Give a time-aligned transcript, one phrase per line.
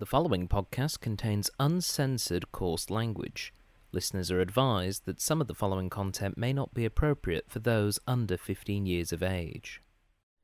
[0.00, 3.52] The following podcast contains uncensored coarse language.
[3.90, 7.98] Listeners are advised that some of the following content may not be appropriate for those
[8.06, 9.82] under 15 years of age.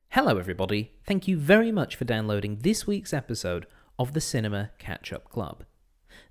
[0.09, 0.91] Hello, everybody.
[1.07, 3.65] Thank you very much for downloading this week's episode
[3.97, 5.63] of the Cinema Catch Up Club.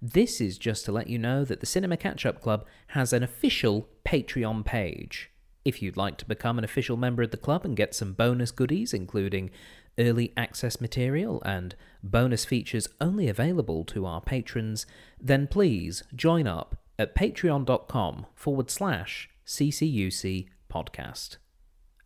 [0.02, 3.22] This is just to let you know that the Cinema Catch Up Club has an
[3.22, 5.30] official Patreon page.
[5.64, 8.50] If you'd like to become an official member of the club and get some bonus
[8.50, 9.50] goodies, including
[9.98, 14.86] early access material and bonus features only available to our patrons,
[15.21, 21.36] then please join up at patreon.com forward slash CCUC podcast.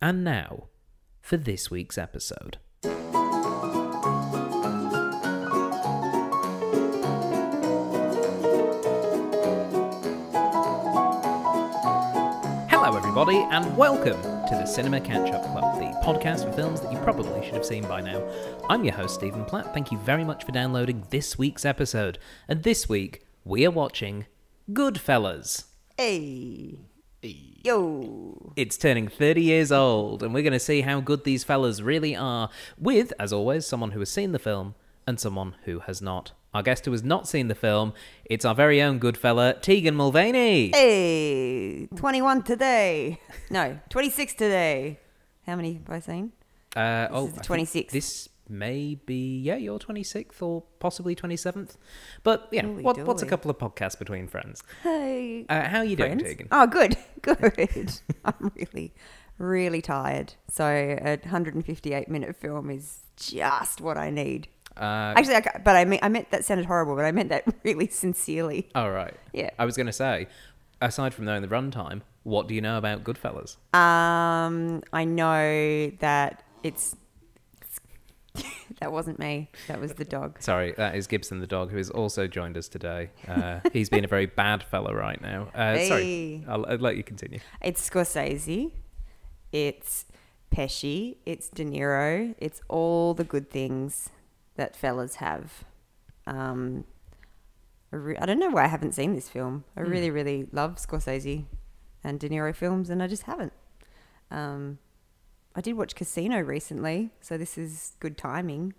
[0.01, 0.67] And now
[1.21, 2.57] for this week's episode.
[13.29, 16.97] Everybody, and welcome to the Cinema Catch Up Club, the podcast for films that you
[16.99, 18.27] probably should have seen by now.
[18.69, 19.71] I'm your host, Stephen Platt.
[19.71, 22.17] Thank you very much for downloading this week's episode.
[22.47, 24.25] And this week, we are watching
[24.71, 25.65] Goodfellas.
[25.95, 26.79] Hey.
[27.21, 28.53] Yo.
[28.55, 32.15] It's turning 30 years old, and we're going to see how good these fellas really
[32.15, 32.49] are,
[32.79, 34.73] with, as always, someone who has seen the film
[35.05, 36.31] and someone who has not.
[36.53, 37.93] Our guest who has not seen the film,
[38.25, 40.73] it's our very own good fella, Tegan Mulvany.
[40.73, 41.87] Hey.
[41.95, 43.19] 21 today.
[43.51, 44.99] No, 26 today.
[45.45, 46.31] How many have I seen?
[46.75, 47.89] Uh, oh, is the 26th.
[47.89, 51.77] This may be, yeah, your 26th or possibly 27th.
[52.23, 54.63] But yeah, what, what's a couple of podcasts between friends?
[54.83, 55.45] Hey.
[55.47, 56.23] Uh, how are you doing, friends.
[56.23, 56.47] Tegan?
[56.51, 56.97] Oh, good.
[57.21, 57.91] Good.
[58.23, 58.93] I'm really,
[59.37, 60.33] really tired.
[60.49, 64.47] So a 158 minute film is just what I need.
[64.79, 67.29] Uh, Actually, I, ca- but I mean, I meant that sounded horrible, but I meant
[67.29, 68.69] that really sincerely.
[68.75, 69.13] all right.
[69.33, 69.49] Yeah.
[69.59, 70.27] I was going to say,
[70.81, 73.57] aside from knowing the runtime, what do you know about Goodfellas?
[73.75, 76.95] Um, I know that it's.
[78.79, 79.49] that wasn't me.
[79.67, 80.41] That was the dog.
[80.41, 83.09] Sorry, that is Gibson the dog, who has also joined us today.
[83.27, 85.47] Uh, he's been a very bad fella right now.
[85.53, 86.43] Uh, Sorry, Hey.
[86.47, 87.39] I'll, I'll let you continue.
[87.61, 88.71] It's Scorsese.
[89.51, 90.05] It's
[90.53, 91.17] Pesci.
[91.25, 92.35] It's De Niro.
[92.37, 94.09] It's all the good things
[94.59, 95.63] that fellas have.
[96.27, 96.83] Um,
[97.91, 99.63] I, re- I don't know why I haven't seen this film.
[99.75, 101.45] I really, really love Scorsese
[102.03, 103.53] and De Niro films, and I just haven't.
[104.29, 104.77] Um,
[105.55, 108.73] I did watch Casino recently, so this is good timing.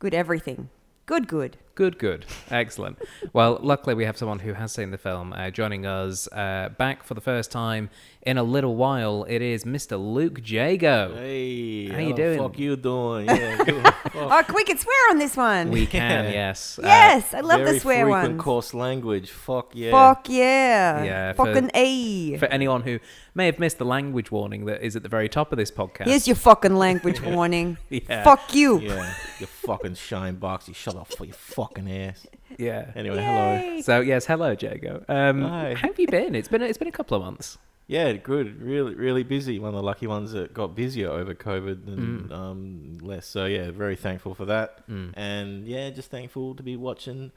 [0.00, 0.70] Good everything.
[1.06, 1.56] Good, good.
[1.78, 2.26] Good, good.
[2.50, 2.98] Excellent.
[3.32, 7.04] well, luckily, we have someone who has seen the film uh, joining us uh, back
[7.04, 7.88] for the first time
[8.22, 9.24] in a little while.
[9.28, 9.96] It is Mr.
[9.96, 11.14] Luke Jago.
[11.14, 12.38] Hey, How you doing?
[12.40, 13.26] Fuck you doing?
[13.26, 13.94] Yeah, good.
[14.16, 15.70] Oh, we can swear on this one.
[15.70, 16.80] We can, yes.
[16.80, 18.40] Uh, yes, I love Very the swear frequent ones.
[18.42, 19.30] coarse language.
[19.30, 19.92] Fuck yeah.
[19.92, 21.04] Fuck yeah.
[21.04, 22.38] Yeah, for- Fucking A.
[22.38, 22.98] for anyone who
[23.36, 26.06] may have missed the language warning that is at the very top of this podcast.
[26.06, 27.78] Here's your fucking language warning.
[27.88, 28.24] Yeah.
[28.24, 28.80] Fuck you.
[28.80, 30.66] Yeah, you fucking shine box.
[30.66, 31.36] You shut up for your
[31.68, 32.26] fucking ass.
[32.58, 32.90] yeah.
[32.94, 33.80] Anyway, hello.
[33.82, 35.04] So yes, hello, Jago.
[35.08, 35.74] Um, Hi.
[35.74, 36.34] How have you been?
[36.34, 37.58] It's been it's been a couple of months.
[37.86, 38.60] Yeah, good.
[38.60, 39.58] Really, really busy.
[39.58, 41.96] One of the lucky ones that got busier over COVID Mm.
[41.96, 43.26] and um, less.
[43.26, 44.80] So yeah, very thankful for that.
[44.88, 47.32] And yeah, just thankful to be watching.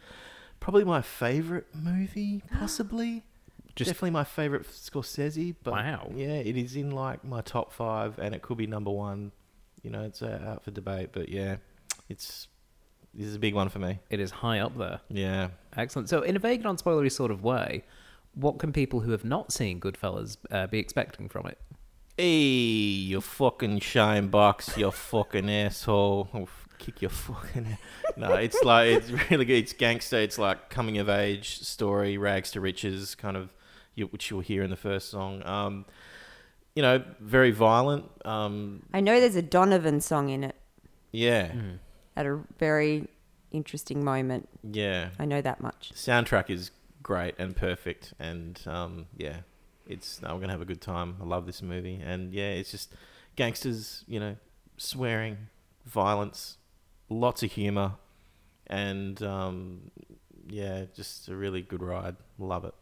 [0.59, 3.23] Probably my favorite movie, possibly.
[3.75, 5.55] Just- Definitely my favorite Scorsese.
[5.63, 6.11] But Wow.
[6.13, 9.31] Yeah, it is in like my top five, and it could be number one.
[9.83, 11.55] You know, it's uh, out for debate, but yeah,
[12.09, 12.47] it's
[13.13, 13.99] this is a big one for me.
[14.09, 15.01] It is high up there.
[15.09, 15.49] Yeah.
[15.75, 16.09] Excellent.
[16.09, 17.83] So, in a vague, non-spoilery sort of way,
[18.33, 21.57] what can people who have not seen Goodfellas uh, be expecting from it?
[22.17, 26.29] Hey, you fucking shine box, you fucking asshole.
[26.33, 28.17] I'll f- kick your fucking ass.
[28.17, 29.57] No, it's like, it's really good.
[29.57, 30.17] It's gangster.
[30.17, 33.53] It's like coming of age story, rags to riches, kind of,
[33.95, 35.45] you, which you'll hear in the first song.
[35.45, 35.85] Um,
[36.75, 38.05] you know, very violent.
[38.25, 40.55] Um, I know there's a Donovan song in it
[41.11, 41.51] yeah,
[42.15, 43.07] at a very
[43.51, 44.49] interesting moment.
[44.63, 45.09] yeah.
[45.19, 45.91] I know that much.
[45.93, 46.71] Soundtrack is
[47.03, 48.13] great and perfect.
[48.19, 49.37] And um, yeah,
[49.85, 51.17] it's, no, we're going to have a good time.
[51.21, 52.01] I love this movie.
[52.03, 52.93] And yeah, it's just
[53.35, 54.35] gangsters, you know,
[54.77, 55.37] swearing,
[55.85, 56.57] violence,
[57.09, 57.93] lots of humor,
[58.67, 59.91] and um,
[60.47, 62.15] yeah, just a really good ride.
[62.39, 62.73] Love it.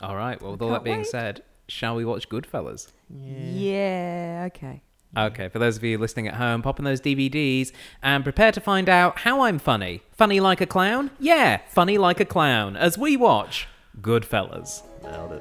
[0.00, 0.40] All right.
[0.40, 1.06] Well, with all that being wait.
[1.06, 2.92] said, shall we watch Goodfellas?
[3.08, 3.38] Yeah.
[3.38, 4.82] yeah, okay.
[5.16, 7.72] Okay, for those of you listening at home, pop in those DVDs
[8.02, 10.02] and prepare to find out how I'm funny.
[10.12, 11.10] Funny like a clown?
[11.18, 13.66] Yeah, funny like a clown, as we watch
[14.00, 14.82] Goodfellas.
[15.02, 15.32] Nailed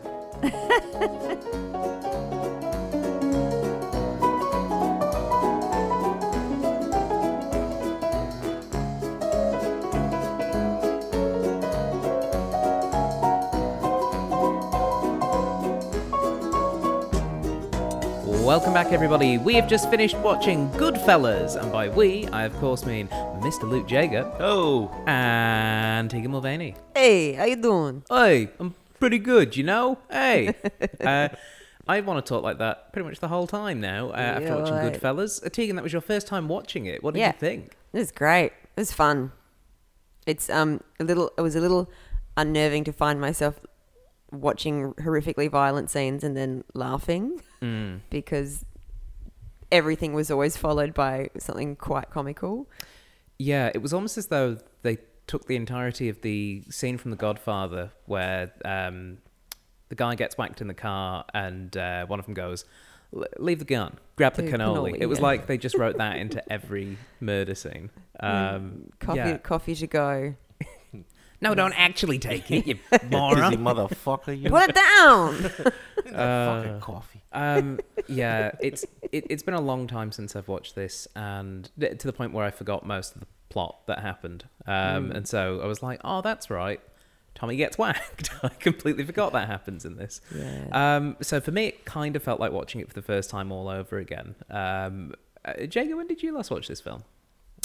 [0.44, 1.62] it.
[18.46, 19.40] Welcome back, everybody.
[19.40, 23.64] We have just finished watching Goodfellas, and by we, I of course mean Mr.
[23.64, 26.76] Luke Jago Oh, and Tegan Mulvany.
[26.96, 28.04] Hey, how you doing?
[28.08, 29.98] Hey, I'm pretty good, you know?
[30.12, 30.54] Hey.
[31.02, 31.30] uh,
[31.88, 34.56] I want to talk like that pretty much the whole time now uh, after Yeah,
[34.56, 34.94] watching right.
[34.94, 35.44] Goodfellas.
[35.44, 37.04] Uh, Tegan, that was your first time watching it.
[37.04, 37.28] What did Yeah.
[37.34, 37.76] you think?
[37.94, 38.52] It was great.
[38.76, 39.32] It was fun.
[40.28, 41.32] It's um a little.
[41.38, 41.90] It was a little
[42.38, 43.60] unnerving to find myself
[44.42, 48.02] watching horrifically violent scenes and then laughing Mm.
[48.10, 48.66] because
[49.72, 52.70] everything was always followed by something quite comical.
[53.40, 54.98] Yeah, it was almost as though they
[55.28, 59.18] took the entirety of the scene from The Godfather where um,
[59.90, 62.66] the guy gets whacked in the car and uh, one of them goes,
[63.40, 64.92] Leave the gun, grab the The cannoli.
[64.92, 65.26] cannoli, It was yeah.
[65.26, 67.90] like they just wrote that into every murder scene.
[68.18, 69.38] Um, Coffee, yeah.
[69.40, 70.36] coffee to go.
[71.42, 73.54] No, don't actually take it, you busy moron.
[73.58, 74.40] motherfucker!
[74.40, 75.34] You Put it down.
[76.14, 77.22] fucking coffee.
[77.34, 81.98] um, yeah, it's it, it's been a long time since I've watched this, and th-
[82.00, 84.46] to the point where I forgot most of the plot that happened.
[84.66, 86.80] Um, And so I was like, "Oh, that's right,
[87.36, 90.22] Tommy gets whacked." I completely forgot that happens in this.
[90.36, 90.68] yeah.
[90.96, 93.52] Um, so for me, it kind of felt like watching it for the first time
[93.52, 94.36] all over again.
[94.50, 97.04] Um, uh, Jago, when did you last watch this film?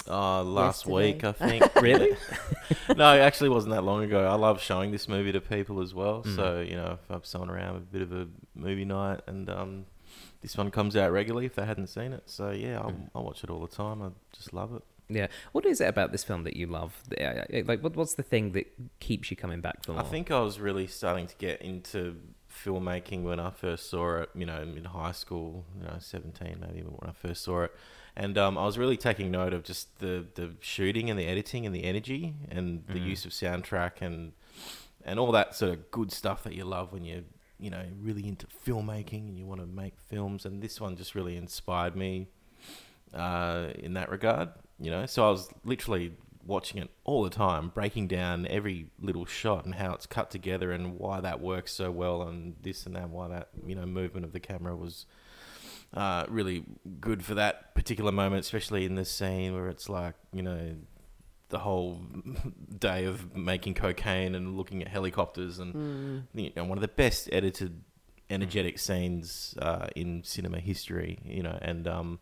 [0.08, 1.12] Uh, last Yesterday.
[1.12, 1.74] week, I think.
[1.82, 2.16] Really?
[2.96, 4.26] no, it actually wasn't that long ago.
[4.26, 6.22] I love showing this movie to people as well.
[6.22, 6.36] Mm.
[6.36, 9.86] So you know, if I'm someone around a bit of a movie night, and um,
[10.42, 12.22] this one comes out regularly if they hadn't seen it.
[12.26, 13.10] So yeah, Mm.
[13.14, 14.02] I'll watch it all the time.
[14.02, 14.82] I just love it.
[15.08, 15.26] yeah.
[15.52, 16.92] What is it about this film that you love?
[17.20, 18.66] Uh, Like, what, what's the thing that
[19.00, 20.02] keeps you coming back for more?
[20.02, 22.16] I think I was really starting to get into
[22.64, 24.30] filmmaking when I first saw it.
[24.34, 27.72] You know, in high school, you know, seventeen maybe when I first saw it,
[28.16, 31.66] and um, I was really taking note of just the the shooting and the editing
[31.66, 33.06] and the energy and the Mhm.
[33.06, 34.32] use of soundtrack and
[35.04, 37.24] and all that sort of good stuff that you love when you
[37.58, 40.44] you know really into filmmaking and you want to make films.
[40.44, 42.28] And this one just really inspired me
[43.14, 44.50] uh, in that regard.
[44.78, 46.12] You know, so I was literally
[46.46, 50.72] watching it all the time, breaking down every little shot and how it's cut together
[50.72, 54.24] and why that works so well and this and that, why that you know movement
[54.24, 55.04] of the camera was
[55.94, 56.64] uh, really
[57.00, 60.76] good for that particular moment, especially in this scene where it's like you know
[61.48, 62.00] the whole
[62.78, 66.22] day of making cocaine and looking at helicopters and Mm.
[66.34, 67.82] you know, one of the best edited,
[68.28, 71.18] energetic scenes uh, in cinema history.
[71.24, 72.20] You know, and um,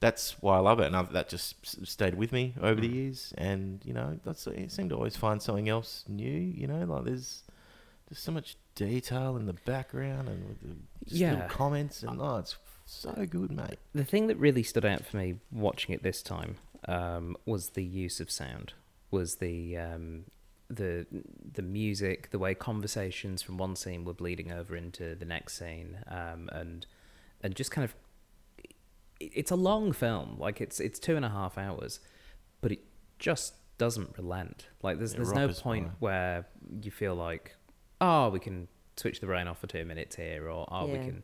[0.00, 1.56] that's why I love it, and I've, that just
[1.86, 3.34] stayed with me over the years.
[3.36, 6.30] And you know, that's I seem to always find something else new.
[6.30, 7.42] You know, like there's
[8.08, 11.46] there's so much detail in the background and with the Yeah.
[11.48, 13.78] comments, and oh, it's so good, mate.
[13.94, 17.84] the thing that really stood out for me watching it this time um, was the
[17.84, 18.74] use of sound.
[19.10, 20.24] Was the um,
[20.68, 21.06] the
[21.52, 25.98] the music, the way conversations from one scene were bleeding over into the next scene,
[26.08, 26.86] um, and
[27.42, 27.94] and just kind of
[29.20, 32.00] it's a long film, like it's it's two and a half hours,
[32.60, 32.80] but it
[33.18, 34.66] just doesn't relent.
[34.82, 35.94] Like there's It there's no point by.
[36.00, 36.46] where
[36.82, 37.56] you feel like
[38.00, 41.22] oh we can switch the brain off for two minutes here, or oh we can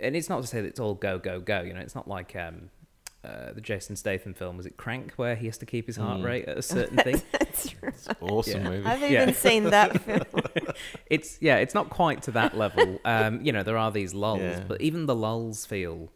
[0.00, 1.62] and it's not to say that it's all go go go.
[1.62, 2.70] You know, it's not like um,
[3.24, 4.56] uh, the Jason Statham film.
[4.56, 6.24] Was it Crank, where he has to keep his heart Mm.
[6.24, 7.20] rate at a certain thing?
[7.32, 7.92] That's right.
[7.94, 8.70] It's awesome Yeah.
[8.70, 8.86] movie.
[8.86, 9.22] I've Yeah.
[9.22, 10.22] even seen that film.
[11.06, 13.00] It's yeah, it's not quite to that level.
[13.04, 14.64] Um, you know, there are these lulls, Yeah.
[14.66, 16.10] but even the lulls feel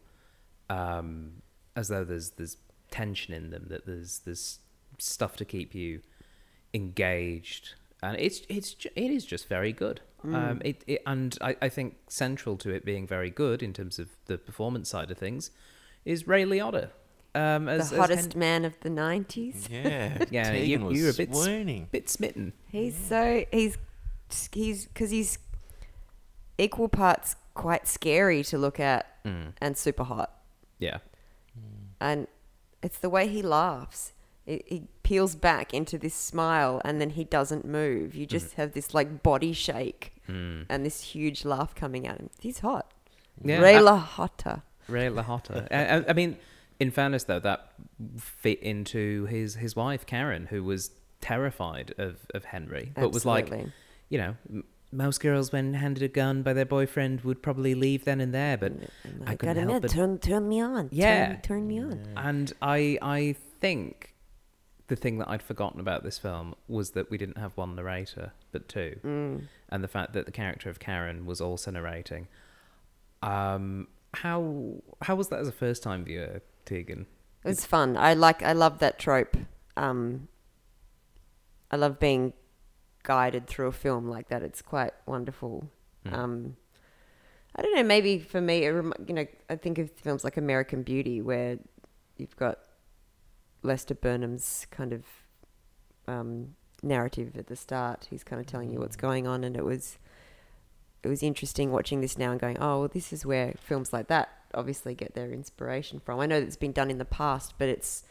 [0.69, 1.41] um,
[1.75, 2.57] as though there's there's
[2.91, 3.65] tension in them.
[3.69, 4.59] That there's there's
[4.99, 6.01] stuff to keep you
[6.73, 10.01] engaged, and it's it's ju- it is just very good.
[10.23, 13.99] Um, it, it and I, I think central to it being very good in terms
[13.99, 15.51] of the performance side of things
[16.05, 16.89] is Ray Liotta.
[17.35, 19.67] Um, as, the as hottest Hen- man of the 90s.
[19.69, 21.87] Yeah, Yeah, you- was you're a bit s- swooning.
[21.91, 22.53] bit smitten.
[22.71, 23.77] He's so he's
[24.53, 25.37] he's because he's
[26.57, 29.53] equal parts quite scary to look at Mm.
[29.61, 30.31] and super hot,
[30.79, 30.97] Yeah.
[32.01, 32.27] and
[32.81, 34.11] it's the way he laughs.
[34.45, 38.13] It, he peels back into this smile, and then he doesn't move.
[38.15, 40.65] You just have this like body shake Mm.
[40.69, 42.29] and this huge laugh coming at him.
[42.39, 42.91] He's hot.
[43.43, 44.61] Yeah, Ray I- LaHotta.
[44.87, 45.67] Ray Liotta.
[45.71, 46.37] I, I- I mean,
[46.79, 47.71] in fairness, though, that
[48.17, 53.51] fit into his his wife Karen, who was terrified of of Henry, but was like,
[54.09, 58.05] you know, m- most girls when handed a gun by their boyfriend would probably leave
[58.05, 59.91] then and there, but And- and I I couldn't got him help it.
[59.91, 60.89] Turn, turn me on.
[60.91, 61.27] Yeah.
[61.27, 62.03] Turn, turn me on.
[62.17, 64.12] and I I think
[64.87, 68.33] the thing that I'd forgotten about this film was that we didn't have one narrator
[68.51, 69.47] but two, Mm.
[69.69, 72.27] and the fact that the character of Karen was also narrating.
[73.21, 77.05] Um, how how was that as a first time viewer, Tegan?
[77.43, 77.97] It was fun.
[77.97, 78.43] I like.
[78.43, 79.35] I love that trope.
[79.75, 80.27] Um,
[81.71, 82.33] I love being
[83.03, 84.43] guided through a film like that.
[84.43, 85.69] It's quite wonderful.
[86.05, 86.13] Mm.
[86.13, 86.57] Um,
[87.55, 87.83] I don't know.
[87.83, 91.57] Maybe for me, it rem- you know, I think of films like American Beauty, where
[92.17, 92.59] you've got
[93.63, 95.03] Lester Burnham's kind of
[96.07, 98.07] um, narrative at the start.
[98.09, 99.97] He's kind of telling you what's going on, and it was
[101.03, 104.07] it was interesting watching this now and going, oh, well, this is where films like
[104.07, 106.19] that obviously get their inspiration from.
[106.19, 108.03] I know that it's been done in the past, but it's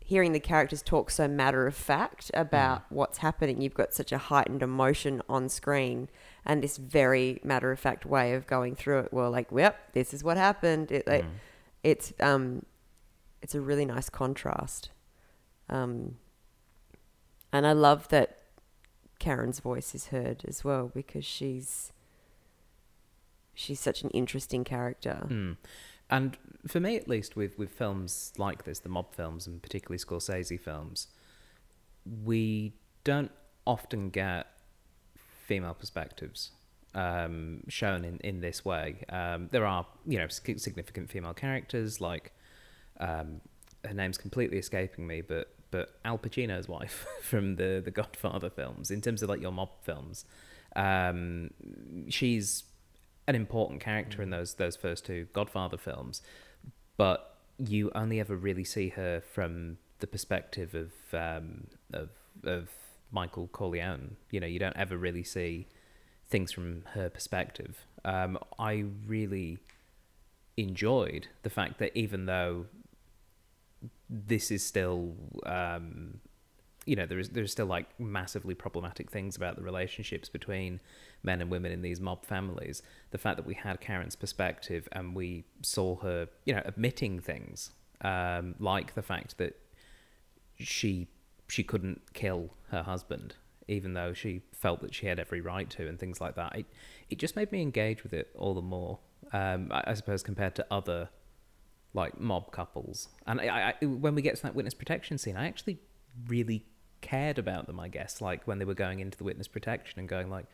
[0.00, 3.60] hearing the characters talk so matter of fact about what's happening.
[3.60, 6.08] You've got such a heightened emotion on screen
[6.46, 9.12] and this very matter of fact way of going through it.
[9.12, 10.92] Well, like, yep, this is what happened.
[10.92, 11.24] It, like,
[11.82, 12.64] It's um,
[13.42, 14.90] it's a really nice contrast.
[15.68, 16.16] Um,
[17.52, 18.38] and I love that
[19.18, 21.92] Karen's voice is heard as well because she's
[23.54, 25.26] she's such an interesting character.
[25.28, 25.56] Mm.
[26.10, 29.98] And for me, at least, with with films like this, the mob films, and particularly
[29.98, 31.08] Scorsese films,
[32.24, 32.72] we
[33.04, 33.32] don't
[33.66, 34.46] often get
[35.46, 36.52] female perspectives
[36.94, 39.04] um, shown in, in this way.
[39.08, 42.32] Um, there are, you know, significant female characters like
[43.00, 43.40] um,
[43.84, 48.90] her name's completely escaping me, but but Al Pacino's wife from the the Godfather films,
[48.90, 50.24] in terms of like your mob films,
[50.76, 51.50] um,
[52.08, 52.64] she's
[53.26, 56.22] an important character in those those first two Godfather films,
[56.96, 62.10] but you only ever really see her from the perspective of um, of
[62.44, 62.68] of
[63.10, 64.16] Michael Corleone.
[64.30, 65.66] You know, you don't ever really see
[66.28, 67.86] things from her perspective.
[68.04, 69.58] Um, I really
[70.56, 72.66] enjoyed the fact that even though
[74.08, 76.20] this is still um,
[76.86, 80.80] you know there is there's still like massively problematic things about the relationships between
[81.22, 82.82] men and women in these mob families.
[83.10, 87.70] The fact that we had Karen's perspective and we saw her you know admitting things
[88.02, 89.58] um, like the fact that
[90.56, 91.08] she
[91.46, 93.34] she couldn't kill her husband
[93.68, 96.56] even though she felt that she had every right to and things like that.
[96.56, 96.66] It
[97.10, 98.98] it just made me engage with it all the more.
[99.32, 101.10] Um, I, I suppose compared to other
[101.94, 103.08] like mob couples.
[103.26, 105.78] And I, I, when we get to that witness protection scene, I actually
[106.26, 106.66] really
[107.00, 107.80] cared about them.
[107.80, 110.46] I guess like when they were going into the witness protection and going like,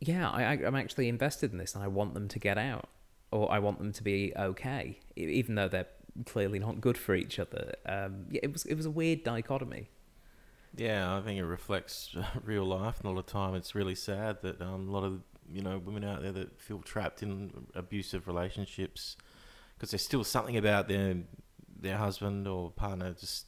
[0.00, 2.88] yeah, I, I'm actually invested in this, and I want them to get out,
[3.30, 5.88] or I want them to be okay, even though they're
[6.24, 7.74] clearly not good for each other.
[7.86, 9.90] Um, yeah, it was it was a weird dichotomy.
[10.76, 14.40] Yeah, I think it reflects real life, and a lot of time it's really sad
[14.42, 15.20] that um, a lot of
[15.52, 19.16] you know women out there that feel trapped in abusive relationships
[19.80, 21.16] because there's still something about their
[21.80, 23.46] their husband or partner just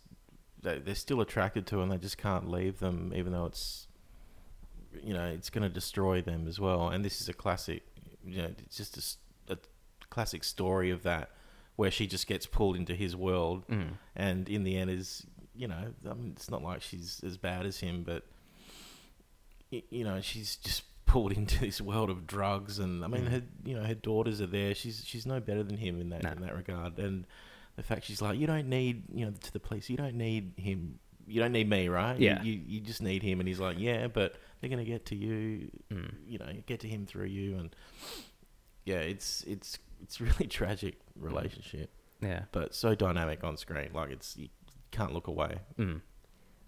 [0.62, 3.87] they, they're still attracted to, and they just can't leave them, even though it's
[5.03, 6.89] you know it's going to destroy them as well.
[6.89, 7.83] And this is a classic,
[8.25, 9.59] you know, it's just a
[10.11, 11.31] classic story of that
[11.77, 13.93] where she just gets pulled into his world, Mm.
[14.17, 17.67] and in the end is you know I mean, it's not like she's as bad
[17.67, 18.25] as him, but
[19.71, 23.31] you know she's just pulled into this world of drugs, and I mean Mm.
[23.31, 24.75] her you know her daughters are there.
[24.75, 26.31] She's she's no better than him in that No.
[26.33, 27.26] in that regard, and
[27.76, 30.52] the fact she's like you don't need you know to the police you don't need
[30.57, 30.99] him.
[31.26, 32.19] You don't need me, right?
[32.19, 32.42] You- Yeah.
[32.42, 35.71] You, you, just need him, and he's like, yeah, but they're gonna get to you.
[35.90, 36.11] Mm.
[36.26, 37.75] You know, get to him through you, and
[38.85, 41.90] yeah, it's it's it's really tragic relationship,
[42.21, 42.45] Yeah.
[42.52, 43.90] but so dynamic on screen.
[43.95, 44.49] Like it's you
[44.90, 45.59] can't look away.
[45.78, 46.00] Mm.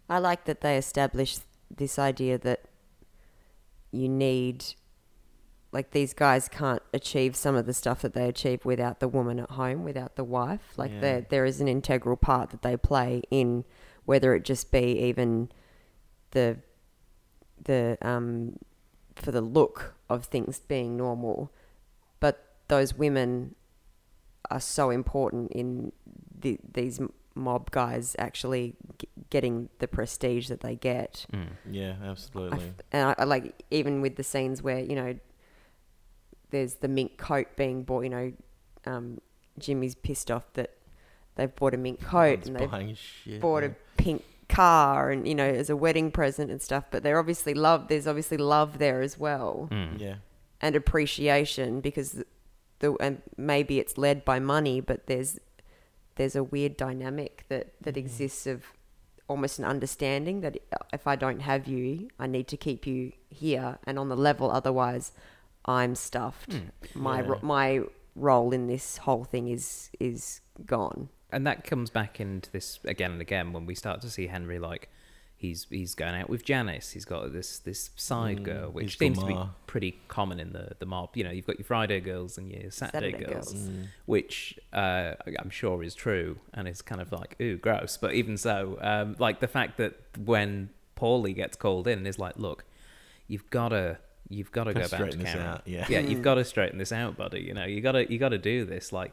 [0.09, 1.41] I like that they established
[1.75, 2.64] this idea that
[3.95, 4.65] you need,
[5.73, 9.39] like, these guys can't achieve some of the stuff that they achieve without the woman
[9.41, 10.73] at home, without the wife.
[10.77, 11.01] Like, Yeah.
[11.01, 13.65] there there is an integral part that they play in
[14.05, 15.51] whether it just be even
[16.33, 16.59] the
[17.65, 18.57] the um
[19.17, 21.51] for the look of things being normal,
[22.21, 23.55] but those women
[24.51, 25.93] are so important in
[26.39, 27.01] the, these
[27.35, 31.27] mob guys actually g- getting the prestige that they get.
[31.33, 31.49] Mm.
[31.71, 32.67] Yeah, absolutely.
[32.67, 35.17] f- and I, I like even with the scenes where you know
[36.51, 38.03] there's the mink coat being bought.
[38.03, 38.33] You know,
[38.87, 39.21] um,
[39.59, 40.71] Jimmy's pissed off that
[41.37, 43.71] they've bought a mink coat and they've shit, bought yeah.
[43.71, 46.85] a pink car and you know as a wedding present and stuff.
[46.91, 47.89] But they're obviously love.
[47.89, 49.99] There's obviously love there as well Mm.
[50.01, 50.15] Yeah,
[50.61, 52.27] and appreciation because the,
[52.79, 55.39] the and maybe it's led by money, but there's
[56.17, 58.65] there's a weird dynamic that that exists of
[59.29, 60.57] almost an understanding that
[60.93, 64.51] if I don't have you, I need to keep you here and on the level.
[64.51, 65.13] Otherwise,
[65.65, 66.51] I'm stuffed.
[66.51, 66.71] Mm.
[66.95, 67.35] My Yeah.
[67.43, 67.81] my
[68.15, 71.09] role in this whole thing is is gone.
[71.33, 74.59] and that comes back into this again and again when we start to see Henry
[74.61, 74.89] like
[75.45, 76.91] he's he's going out with Janice.
[76.93, 80.67] He's got this this side Mm, girl, which seems to be pretty common in the
[80.79, 81.11] the mob.
[81.17, 83.69] You know, you've got your Friday girls and your Saturday, Saturday girls, girls.
[83.69, 83.87] Mm.
[84.07, 87.97] which uh, I'm sure is true and is kind of like ooh gross.
[87.97, 89.93] But even so, um, like the fact that
[90.25, 92.65] when Paulie gets called in and is like, look,
[93.29, 93.99] you've got to.
[94.31, 95.47] You've got to go back to straighten this Karen.
[95.47, 95.87] out, yeah.
[95.91, 96.23] yeah, you've Mm.
[96.31, 97.41] got to straighten this out, buddy.
[97.43, 98.91] You know, you got to you got to do this.
[98.91, 99.13] Like,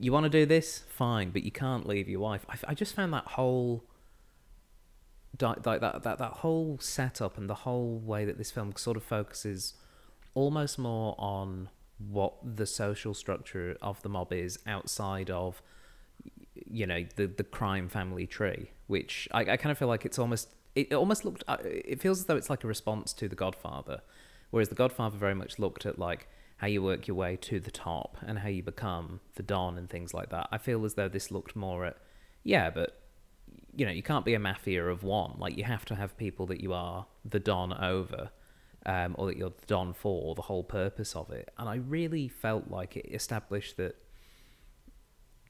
[0.00, 2.44] you want to do this, fine, but you can't leave your wife.
[2.48, 3.91] I, I just found that whole di-
[5.40, 9.02] like that, that that whole setup and the whole way that this film sort of
[9.02, 9.74] focuses
[10.34, 15.62] almost more on what the social structure of the mob is outside of
[16.66, 20.18] you know the the crime family tree which i, I kind of feel like it's
[20.18, 23.36] almost it almost looked uh, it feels as though it's like a response to the
[23.36, 24.00] godfather
[24.50, 26.28] whereas the godfather very much looked at like
[26.62, 29.90] how you work your way to the top and how you become the don and
[29.90, 30.46] things like that.
[30.52, 31.96] I feel as though this looked more at
[32.44, 33.01] yeah but
[33.74, 35.34] you know you can't be a mafia of one.
[35.38, 38.30] Like you have to have people that you are the don over
[38.86, 41.50] um, or that you're the don for the whole purpose of it.
[41.58, 43.96] And i really felt like it established that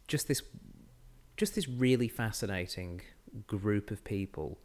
[0.09, 0.43] just this
[1.37, 3.01] just this really fascinating
[3.47, 4.59] group of people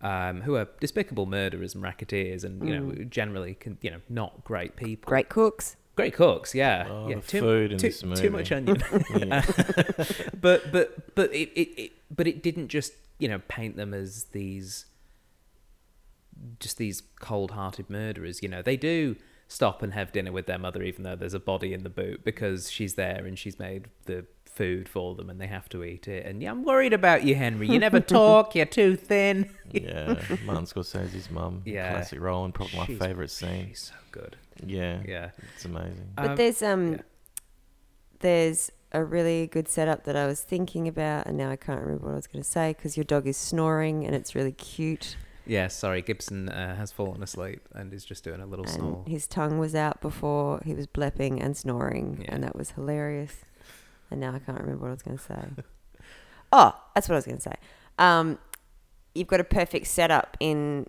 [0.00, 4.44] um, who are despicable murderers and racketeers and you know generally can, you know not
[4.44, 5.08] great people.
[5.08, 5.76] Great cooks.
[5.98, 6.86] Great cooks yeah.
[6.88, 8.80] Oh, yeah the food in too, this too much onion.
[10.40, 14.26] But but but it, it, it but it didn't just you know paint them as
[14.30, 14.86] these
[16.60, 18.62] just these cold-hearted murderers you know.
[18.62, 19.16] They do
[19.48, 22.22] stop and have dinner with their mother even though there's a body in the boot
[22.22, 26.06] because she's there and she's made the food for them and they have to eat
[26.06, 26.24] it.
[26.24, 27.66] And yeah i'm worried about you henry.
[27.66, 28.54] You never talk.
[28.54, 29.50] You're too thin.
[29.72, 30.14] Yeah,
[30.44, 31.62] Martin Scorsese's mum.
[31.64, 31.90] Yeah.
[31.90, 33.66] Classic role and probably my favourite scene.
[33.70, 35.00] she's so good Yeah.
[35.06, 36.12] yeah It's amazing.
[36.16, 36.98] But Um, there's um yeah.
[38.20, 42.06] there's a really good setup that I was thinking about, and now I can't remember
[42.06, 45.16] what I was going to say because your dog is snoring and it's really cute,
[45.46, 49.04] yeah sorry gibson uh, has fallen asleep and is just doing a little and snore
[49.06, 52.34] his tongue was out before he was blepping and snoring, Yeah.
[52.34, 53.36] and that was hilarious.
[54.10, 55.62] And now I can't remember what I was going to say.
[56.52, 57.54] oh, that's what I was going to say.
[57.98, 58.38] Um,
[59.14, 60.86] you've got a perfect setup in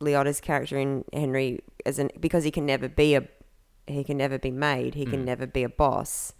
[0.00, 3.26] Liotta's character in Henry as an because he can never be a
[3.86, 4.94] he can never be made.
[4.94, 5.26] He can Mm.
[5.26, 6.32] never be a boss.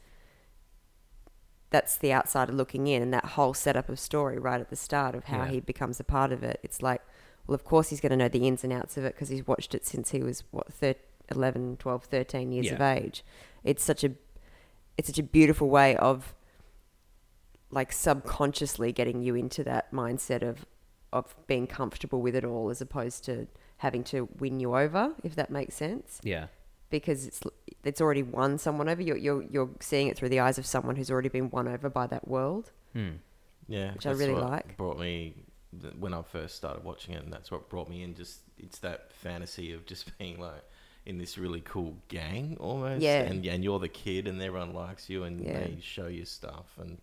[1.71, 5.15] That's the outsider looking in, and that whole setup of story right at the start
[5.15, 5.49] of how Yeah.
[5.49, 6.61] he becomes a part of it.
[6.63, 7.03] It's like,
[7.47, 9.47] well, of course he's going to know the ins and outs of it because he's
[9.47, 10.95] watched it since he was what thir-
[11.31, 13.25] 11, 12, 13 years of age.
[13.65, 14.13] It's such a
[14.99, 16.35] it's such a beautiful way of
[17.71, 20.65] like subconsciously getting you into that mindset of
[21.13, 23.47] of being comfortable with it all as opposed to
[23.79, 26.47] having to win you over if that makes sense yeah
[26.91, 27.41] because it's
[27.85, 30.97] it's already won someone over you're you're, you're seeing it through the eyes of someone
[30.97, 33.11] who's already been won over by that world hmm.
[33.69, 34.77] Yeah, Which I really what like.
[34.77, 35.35] Brought me
[35.99, 38.15] when I first started watching it, and that's what brought me in.
[38.15, 40.63] Just it's that fantasy of just being like
[41.05, 43.03] in this really cool gang almost.
[43.03, 43.23] Yeah.
[43.23, 45.59] and and you're the kid, and everyone likes you, and Yeah.
[45.59, 46.79] they show you stuff.
[46.79, 46.99] And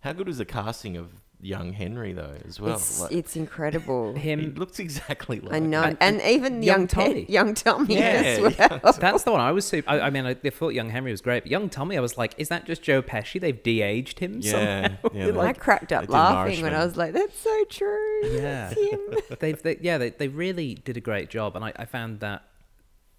[0.00, 1.10] how good was the casting of
[1.44, 2.74] young Henry though as well?
[2.76, 6.80] it's Like, it's incredible he him looks exactly like I know And- and, even young
[6.80, 7.06] young Tommy.
[7.06, 9.88] Tommy young Tommy Yeah, as well young That's the one I was super.
[9.90, 12.16] I, I mean, I, I thought Young Henry was great, but Young Tommy, I was
[12.16, 13.40] like, is that just Joe Pesci?
[13.40, 14.38] They've de-aged him.
[14.40, 15.08] Yeah, somehow?
[15.12, 18.72] yeah, I cracked up laughing when I was like that's so true Yeah.
[18.74, 19.00] That's him
[19.40, 22.42] they've, they, yeah, they, they really did a great job, and I, I found that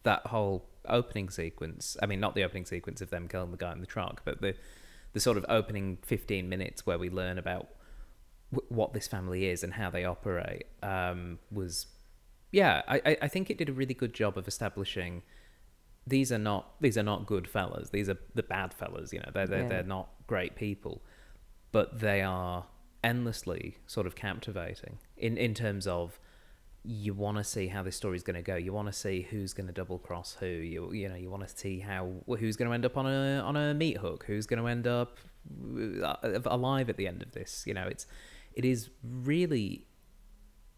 [0.04, 1.98] that whole opening sequence.
[2.02, 4.42] I mean, not the opening sequence of them killing the guy in the truck, but
[4.42, 4.56] the
[5.14, 7.68] the sort of opening fifteen minutes where we learn about
[8.56, 11.88] w- what this family is and how they operate um, was,
[12.52, 15.22] yeah, I, I- I think it did a really good job of establishing
[16.08, 17.90] these are not these are not good fellas.
[17.90, 19.12] These are the bad fellas.
[19.12, 19.68] You know, they're they're, Yeah.
[19.70, 21.02] they're not great people,
[21.72, 22.66] but they are
[23.04, 26.20] endlessly sort of captivating in in terms of
[26.88, 28.56] you want to see how this story is going to go.
[28.56, 30.46] You want to see who's going to double cross who.
[30.46, 33.40] You you know you want to see how who's going to end up on a
[33.40, 34.26] on a meat hook.
[34.28, 35.18] Who's going to end up
[36.04, 36.16] uh,
[36.46, 37.64] alive at the end of this.
[37.66, 38.06] You know, it's
[38.56, 39.86] it is really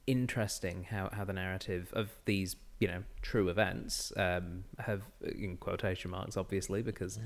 [0.05, 6.11] interesting how, how the narrative of these you know true events um, have in quotation
[6.11, 7.19] marks obviously because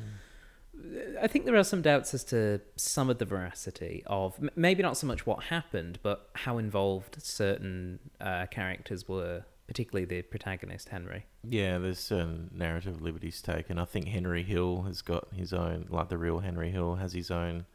[1.21, 4.97] I think there are some doubts as to some of the veracity of maybe not
[4.97, 11.25] so much what happened, but how involved certain uh, characters were, particularly the protagonist Henry.
[11.43, 13.77] Yeah, there's certain narrative liberties taken.
[13.77, 17.29] I think Henry Hill has got his own, like the real Henry Hill has his
[17.29, 17.65] own,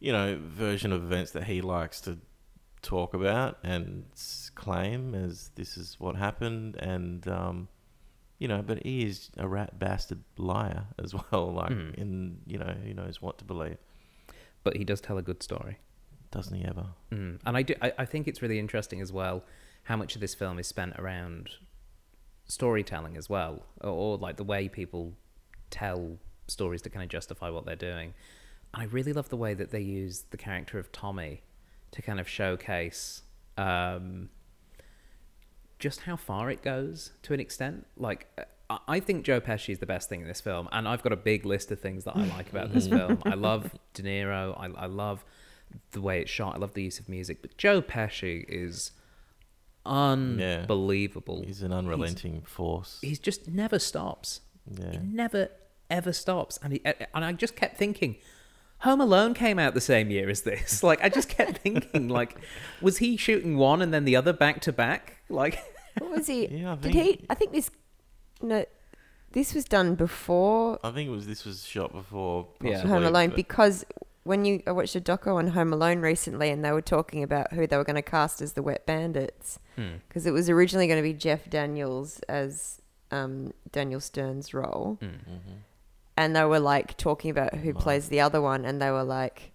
[0.00, 2.18] you know, version of events that he likes to
[2.82, 4.04] talk about and
[4.54, 6.76] claim as this is what happened.
[6.76, 7.68] And, um,
[8.38, 11.52] you know, but he is a rat bastard liar as well.
[11.52, 11.94] Like, Mhm.
[11.94, 13.78] in, you know, who knows what to believe.
[14.62, 15.78] But he does tell a good story.
[16.30, 16.86] Doesn't he ever?
[17.10, 17.40] Mm.
[17.46, 19.44] And I, do, I, I think it's really interesting as well
[19.84, 21.50] how much of this film is spent around
[22.46, 25.14] storytelling as well, or, or like the way people
[25.70, 28.14] tell stories to kind of justify what they're doing.
[28.74, 31.42] I really love the way that they use the character of Tommy
[31.92, 33.22] to kind of showcase
[33.56, 34.28] um,
[35.78, 37.86] just how far it goes to an extent.
[37.96, 38.26] Like,
[38.86, 41.16] I- think Joe Pesci is the best thing in this film, and I've got a
[41.16, 43.18] big list of things that I like about this film.
[43.24, 44.54] I love De Niro.
[44.60, 45.24] I, I love
[45.92, 46.54] the way it's shot.
[46.54, 47.40] I love the use of music.
[47.40, 48.92] But Joe Pesci is
[49.86, 51.42] unbelievable.
[51.44, 52.98] He's an unrelenting force.
[53.00, 54.40] He's just never stops.
[54.70, 54.90] Yeah.
[54.92, 55.48] He never
[55.90, 58.16] ever stops, and he and I just kept thinking.
[58.80, 60.82] Home Alone came out the same year as this.
[60.88, 62.36] Like I just kept thinking, like,
[62.80, 65.16] was he shooting one and then the other back to back?
[65.30, 65.58] Like,
[65.98, 66.46] What was he?
[66.50, 67.24] Yeah, I did he?
[67.28, 67.70] I think this.
[68.40, 68.64] No,
[69.32, 72.86] this was done before I think it was this was shot before Yeah.
[72.86, 73.84] Home Alone but- because
[74.24, 77.52] when you I watched a doco on Home Alone recently, and they were talking about
[77.52, 79.96] who they were going to cast as the Wet Bandits hmm.
[80.06, 85.06] because it was originally going to be Jeff Daniels as um, Daniel Stern's role, Hmm.
[86.18, 89.52] And they were like talking about who plays the other one, and they were like.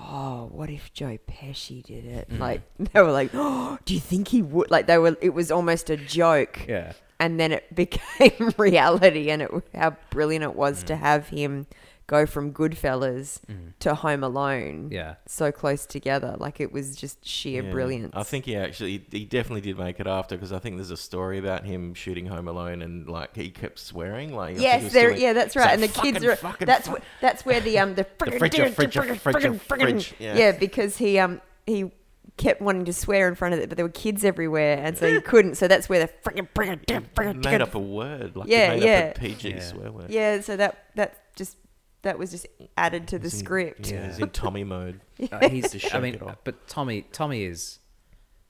[0.00, 2.30] Oh, what if Joe Pesci did it?
[2.30, 2.38] Mm.
[2.38, 5.16] Like they were like, "Oh, do you think he would?" Like they were.
[5.20, 6.66] It was almost a joke.
[6.68, 11.66] yeah, and then it became reality and it, how brilliant it was to have him
[12.08, 13.72] go from Goodfellas Mm.
[13.80, 15.14] to Home Alone yeah.
[15.26, 16.34] so close together.
[16.38, 17.70] Like it was just sheer Yeah.
[17.70, 18.12] brilliance.
[18.16, 20.96] I think he actually he definitely did make it after because I think there's a
[20.96, 24.64] story about him shooting Home Alone and like he kept swearing like I think he
[24.64, 25.08] Yes, there.
[25.10, 25.64] doing- Yeah, that's right.
[25.66, 26.34] like, and the kids are.
[26.36, 28.38] fucking, that's fuck." that's where the um the friggin'
[28.74, 30.36] fridge, friggin' fridge, fridge, fridge, yeah.
[30.36, 31.92] yeah, because he um he
[32.38, 35.12] kept wanting to swear in front of it, but there were kids everywhere, and so
[35.12, 35.56] he couldn't.
[35.56, 39.08] So that's where the friggin' friggin' friggin' made up a word like Yeah, made yeah.
[39.10, 39.60] up a PG Yeah.
[39.60, 40.10] swear word.
[40.10, 41.56] Yeah, so that that just
[42.02, 43.90] that was just added to the was in- script.
[43.90, 45.00] Yeah, he's in Tommy mode.
[45.32, 45.70] Uh, he's.
[45.72, 46.36] To I shake mean, it off.
[46.44, 47.78] but Tommy, Tommy is,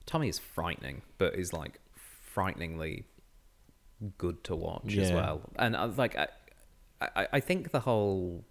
[0.07, 1.81] Tommy is frightening, but is like
[2.33, 3.05] frighteningly
[4.19, 5.15] good to watch as Yeah.
[5.17, 5.41] well.
[5.57, 6.29] And I like, I,
[7.01, 8.45] I, I think the whole,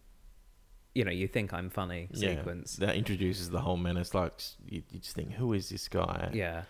[0.93, 2.75] you know, you think I'm funny Yeah, sequence.
[2.77, 4.13] that introduces the whole menace.
[4.13, 4.33] Like
[4.67, 6.31] you, you just think, who is this guy?
[6.33, 6.63] Yeah,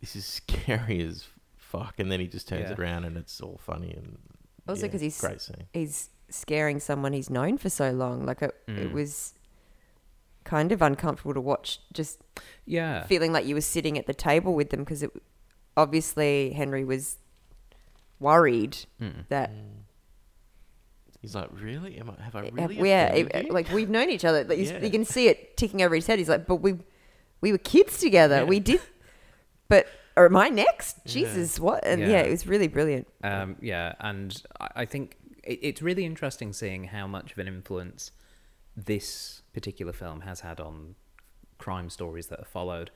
[0.00, 1.94] this is scary as fuck.
[1.98, 2.72] And then he just turns Yeah.
[2.72, 4.18] it around and it's all funny and
[4.68, 5.66] Also yeah, 'cause he's- great scene.
[5.72, 8.24] he's scaring someone he's known for so long.
[8.26, 8.92] Like it, it Mm.
[8.92, 9.34] was
[10.44, 11.80] kind of uncomfortable to watch.
[11.92, 12.20] Just
[12.66, 15.10] yeah, feeling like you were sitting at the table with them because it
[15.76, 17.18] obviously Henry was
[18.20, 19.26] worried Mm.
[19.28, 19.64] that Mm.
[21.20, 21.98] He's like, really?
[21.98, 22.22] Am I?
[22.22, 22.88] Have I have- really?
[22.88, 24.44] yeah, it- like we've known each other.
[24.44, 24.78] Like, you- Yeah.
[24.84, 26.18] You can see it ticking over his head.
[26.20, 26.78] He's like, but we
[27.40, 28.36] we were kids together.
[28.36, 28.44] Yeah.
[28.44, 28.80] We did,
[29.68, 29.86] but
[30.16, 30.98] or am I next?
[31.04, 31.12] Yeah.
[31.12, 31.84] Jesus, what?
[31.84, 32.08] And yeah.
[32.08, 32.18] Yeah.
[32.20, 33.08] it was really brilliant.
[33.24, 35.16] Um, yeah, and I, I think
[35.48, 38.12] it, it's really interesting seeing how much of an influence
[38.76, 40.94] this particular film has had on
[41.56, 42.90] crime stories that are followed.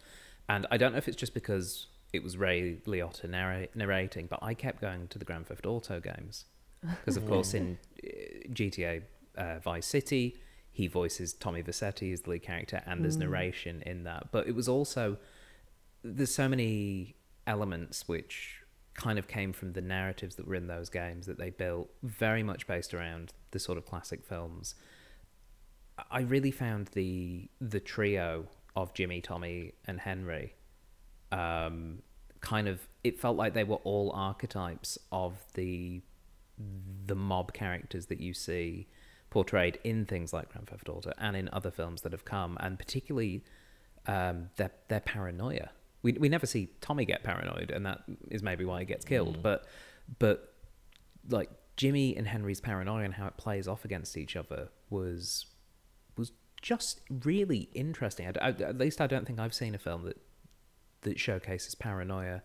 [0.48, 4.38] And I don't know if it's just because it was Ray Liotta narrate, narrating, but
[4.42, 6.44] I kept going to the Grand Theft Auto games
[6.80, 8.08] because, of course, in uh,
[8.50, 9.02] GTA
[9.36, 10.36] uh, Vice City,
[10.70, 14.28] he voices Tommy Vercetti as the lead character, and there's narration in that.
[14.30, 15.18] But it was also
[16.02, 17.14] there's so many
[17.46, 18.61] elements which
[18.94, 22.42] kind of came from the narratives that were in those games that they built very
[22.42, 24.74] much based around the sort of classic films
[26.10, 30.54] i really found the the trio of jimmy tommy and henry
[31.30, 32.02] um
[32.40, 36.02] kind of it felt like they were all archetypes of the
[37.06, 38.86] the mob characters that you see
[39.30, 42.78] portrayed in things like Grand Theft Auto and in other films that have come, and
[42.78, 43.42] particularly
[44.06, 45.70] um, their their paranoia.
[46.02, 49.42] We we never see Tommy get paranoid, and that is maybe why he gets killed.
[49.42, 49.66] But
[50.18, 50.52] but
[51.28, 55.46] like Jimmy and Henry's paranoia and how it plays off against each other was
[56.16, 58.26] was just really interesting.
[58.26, 60.20] I, I- at least I don't think I've seen a film that
[61.02, 62.42] that showcases paranoia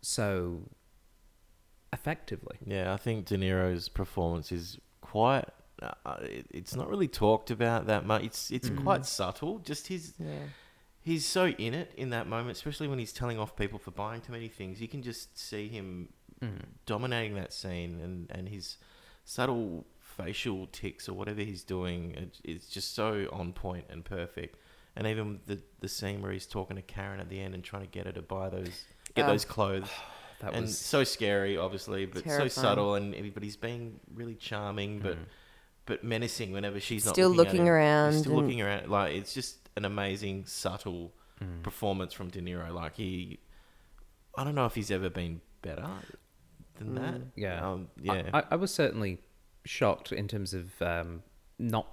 [0.00, 0.62] so
[1.92, 2.56] effectively.
[2.66, 5.44] Yeah, I think De Niro's performance is quite.
[5.80, 8.24] Uh, it, it's not really talked about that much.
[8.24, 8.82] It's it's Mm.
[8.82, 9.58] quite subtle.
[9.60, 10.26] Just his Yeah.
[11.02, 14.20] He's so in it in that moment, especially when he's telling off people for buying
[14.20, 14.80] too many things.
[14.80, 16.10] You can just see him
[16.42, 16.60] Mm.
[16.86, 18.76] dominating that scene, and and his
[19.24, 24.56] subtle facial ticks or whatever he's doing it, it's just so on point and perfect.
[24.96, 27.82] And even the the scene where he's talking to Karen at the end and trying
[27.82, 28.84] to get her to buy those
[29.14, 29.28] get Oh.
[29.28, 29.88] those clothes.
[30.40, 32.50] That and was so scary, obviously, but Terrifying.
[32.50, 35.24] so subtle, and but he's being really charming, but Mm.
[35.86, 38.88] but menacing whenever she's not Still looking, looking around still and- looking around.
[38.88, 41.62] Like it's just an amazing, subtle Mm.
[41.62, 42.74] performance from De Niro.
[42.74, 43.38] Like he,
[44.36, 45.88] I don't know if he's ever been better
[46.78, 47.14] than that.
[47.14, 47.24] Mm.
[47.36, 47.70] Yeah.
[47.70, 48.28] um, yeah.
[48.34, 49.20] I, I, was certainly
[49.64, 51.22] shocked in terms of um,
[51.56, 51.86] not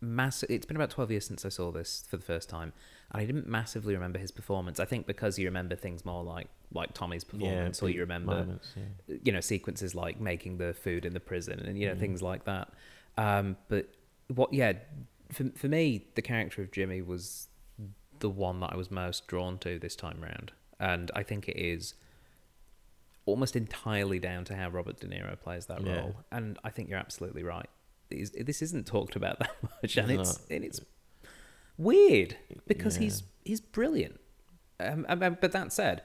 [0.00, 0.50] massive.
[0.50, 2.72] It's been about twelve years since I saw this for the first time,
[3.12, 4.80] and I didn't massively remember his performance.
[4.80, 8.72] I think because you remember things more like like Tommy's performance, or you remember moments,
[8.76, 9.16] yeah.
[9.22, 12.00] you know sequences like making the food in the prison and you know Mm.
[12.00, 12.72] things like that.
[13.18, 13.90] Um, but
[14.28, 14.54] what?
[14.54, 14.72] Yeah,
[15.32, 17.48] for for me, the character of Jimmy was
[18.18, 21.56] the one that I was most drawn to this time round, and I think it
[21.58, 21.94] is
[23.26, 26.00] almost entirely down to how Robert De Niro plays that Yeah.
[26.00, 27.68] role, and I think you're absolutely right.
[28.10, 30.80] This isn't talked about that much, and It's it's and it's
[31.78, 33.02] weird because Yeah.
[33.04, 34.20] he's he's brilliant.
[34.80, 35.04] Um,
[35.40, 36.02] but that said,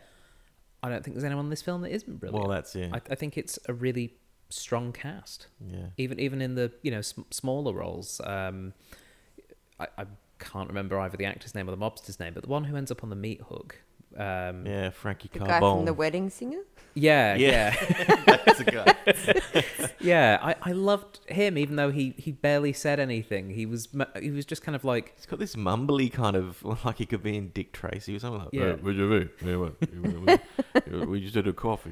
[0.83, 2.39] I don't think there's anyone in this film that isn't brilliant.
[2.43, 2.91] Well, that's it.
[2.93, 4.13] I, I think it's a really
[4.49, 5.88] strong cast yeah.
[5.97, 8.21] even even in the you know sm- smaller roles.
[8.23, 8.73] Um,
[9.79, 10.05] I, I
[10.39, 12.91] can't remember either the actor's name or the mobster's name, but the one who ends
[12.91, 13.77] up on the meat hook.
[14.17, 15.47] Um, Yeah, Frankie The Carbone.
[15.47, 16.61] guy from The Wedding Singer?
[16.93, 18.15] yeah, yeah, Yeah.
[18.45, 18.95] That's a guy.
[19.99, 20.39] yeah.
[20.41, 23.49] I, I loved him, even though he, he barely said anything.
[23.49, 23.89] He was
[24.21, 27.23] he was just kind of like He's got this mumbly kind of like he could
[27.23, 28.49] be in Dick Tracy or something like.
[28.53, 28.63] Yeah.
[28.63, 29.29] "Uh, What'd you do?
[29.45, 29.75] Yeah, what?
[29.81, 31.91] we, we- we just did a coffee.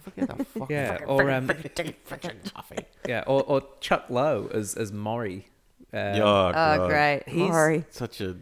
[0.00, 0.70] Forget the fuck.
[0.70, 2.78] yeah, or um, coffee.
[3.06, 5.44] yeah, or, or Chuck Low as as Morrie.
[5.92, 6.88] Um, oh, Oh, God.
[6.90, 7.22] great.
[7.26, 7.84] He's- Morrie.
[7.90, 8.36] Such a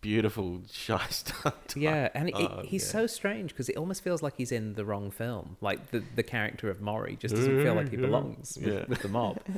[0.00, 1.74] beautiful shy stunt.
[1.76, 2.92] Yeah, and it, Oh, he's yeah.
[3.00, 5.56] so strange because it almost feels like he's in the wrong film.
[5.60, 8.84] Like the, the character of Morrie just doesn't feel like he belongs with, Yeah.
[8.88, 9.38] with the mob.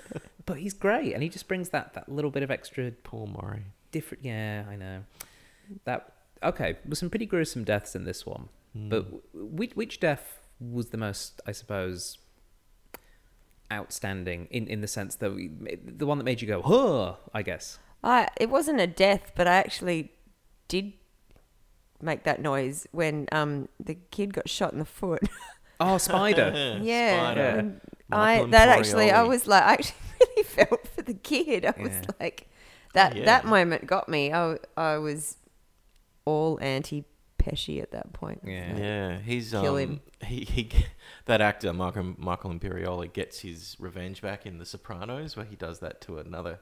[0.46, 3.64] But he's great, and he just brings that, that little bit of extra Paul Murray.
[3.90, 4.24] different.
[4.24, 5.02] Yeah, I know.
[5.86, 6.76] That okay.
[6.84, 8.88] There's some pretty gruesome deaths in this one, Hmm.
[8.88, 12.18] but which which death was the most, I suppose,
[13.72, 15.48] outstanding in in the sense that we,
[15.84, 17.16] the one that made you go, huh?
[17.34, 17.78] I guess.
[18.04, 20.12] I it wasn't a death, but I actually
[20.68, 20.92] did
[22.02, 25.22] make that noise when um the kid got shot in the foot.
[25.78, 26.78] Oh, Spider.
[26.82, 27.20] yeah.
[27.34, 27.80] Spider.
[28.10, 31.66] I that actually I was like I actually really felt for the kid.
[31.66, 32.48] I was like
[32.94, 33.26] that Yeah.
[33.26, 34.32] that moment got me.
[34.32, 35.36] I I was
[36.24, 37.04] all anti
[37.46, 38.40] Pesci at that point.
[38.44, 38.76] Yeah.
[38.76, 40.00] Yeah, he's Kill um, him.
[40.24, 40.70] He, he
[41.26, 45.78] that actor Michael Michael Imperioli gets his revenge back in The Sopranos, where he does
[45.80, 46.58] that to another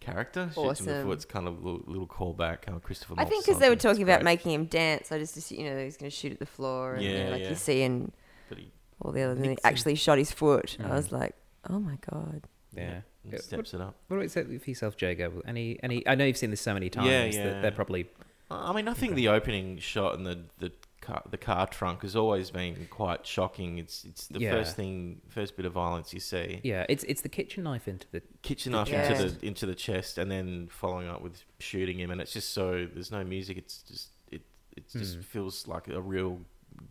[0.00, 0.50] character.
[0.54, 1.06] Shoots him in the Awesome.
[1.08, 1.12] foot.
[1.14, 2.68] It's kind of a little, little callback.
[2.68, 3.14] Uh, Christopher.
[3.18, 5.82] I think because they were talking about making him dance, I just assumed, you know
[5.82, 7.48] he's going to shoot at the floor, and you know, Yeah, like yeah.
[7.50, 8.12] you see in
[8.48, 8.70] But he,
[9.02, 9.32] all the other.
[9.32, 9.68] And then he Nicks him.
[9.68, 10.76] actually shot his foot.
[10.78, 10.90] I Mm.
[10.90, 11.34] was like,
[11.68, 12.42] oh my god.
[12.76, 13.00] Yeah.
[13.24, 13.96] he Yeah, steps it up.
[14.08, 15.42] What about you for yourself, Jago?
[15.46, 16.06] Any, any?
[16.06, 17.60] I know you've seen this so many times Yeah, that yeah.
[17.62, 18.06] they're probably
[18.50, 22.16] I mean, I think the opening shot and the the car, the car trunk has
[22.16, 23.78] always been quite shocking.
[23.78, 24.52] It's it's the Yeah.
[24.52, 26.60] first thing, first bit of violence you see.
[26.64, 26.86] yeah.
[26.88, 29.20] It's it's the kitchen knife into the Kitchen knife chest.
[29.22, 32.50] into the into the chest, and then following up with shooting him, and it's just
[32.54, 33.58] so there's no music.
[33.58, 34.42] It's just it
[34.76, 35.24] it just Mm.
[35.24, 36.40] feels like a real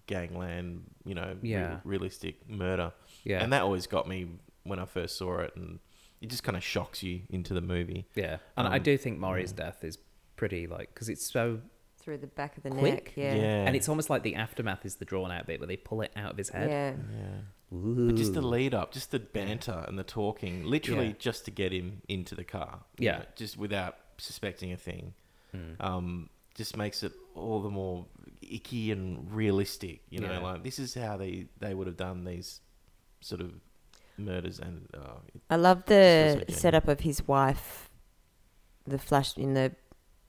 [0.05, 1.79] gangland, you know, Yeah.
[1.83, 2.93] realistic murder.
[3.23, 4.27] yeah And that always got me
[4.63, 5.79] when I first saw it, and
[6.21, 8.05] it just kind of shocks you into the movie.
[8.15, 8.37] yeah.
[8.57, 9.65] And I Um, do think Morrie's yeah.
[9.65, 9.97] death is
[10.37, 11.59] pretty like because it's so
[11.99, 12.93] Through the back of the Quick.
[12.93, 13.13] neck.
[13.17, 13.33] Yeah.
[13.65, 16.11] and it's almost like the aftermath is the drawn out bit where they pull it
[16.15, 16.69] out of his head.
[16.69, 16.93] Yeah.
[17.19, 17.75] yeah.
[17.77, 18.07] Ooh.
[18.07, 21.13] But just the lead up, just the banter and the talking, literally Yeah.
[21.19, 22.85] just to get him into the car.
[22.97, 23.17] Yeah.
[23.17, 25.13] know, just without suspecting a thing.
[25.53, 25.75] Mm.
[25.83, 28.05] Um, just makes it all the more
[28.41, 30.01] icky and realistic.
[30.09, 30.39] You know, Yeah.
[30.39, 32.61] like this is how they, they would have done these
[33.19, 33.51] sort of
[34.17, 34.59] murders.
[34.59, 35.19] And uh,
[35.49, 37.89] I love the setup of his wife,
[38.85, 39.75] the flash in the,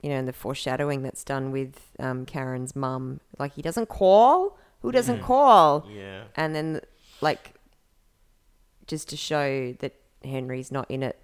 [0.01, 3.19] you know, and the foreshadowing that's done with um, Karen's mum.
[3.37, 4.57] Like he doesn't call.
[4.81, 5.23] Who doesn't Yeah.
[5.23, 5.85] call?
[5.89, 6.79] yeah, And then,
[7.21, 7.53] like,
[8.87, 11.19] just to show that Henry's not in it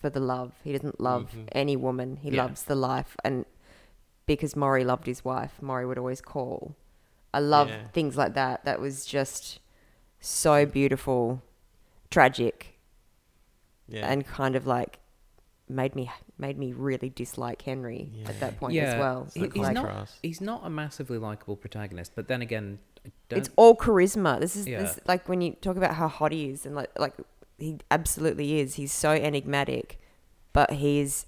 [0.00, 0.52] for the love.
[0.62, 1.48] He doesn't love Mhm.
[1.52, 2.16] any woman.
[2.16, 2.42] He Yeah.
[2.44, 3.16] loves the life.
[3.24, 3.44] And
[4.26, 6.74] because Morrie loved his wife, Morrie would always call.
[7.34, 7.88] I love Yeah.
[7.88, 8.64] things like that.
[8.64, 9.58] That was just
[10.20, 11.42] so beautiful,
[12.10, 12.78] tragic,
[13.88, 15.00] yeah, and kind of like
[15.68, 16.10] made me
[16.42, 18.28] made me really dislike Henry Yeah.
[18.28, 18.82] at that point Yeah.
[18.92, 19.28] as well.
[19.32, 23.38] He- he's not he's not a massively likable protagonist, but then again, I don't.
[23.38, 24.38] It's all charisma.
[24.38, 24.82] This is Yeah.
[24.82, 27.14] this like when you talk about how hot he is, and like like
[27.58, 28.74] he absolutely is.
[28.74, 29.98] He's so enigmatic,
[30.52, 31.26] but he's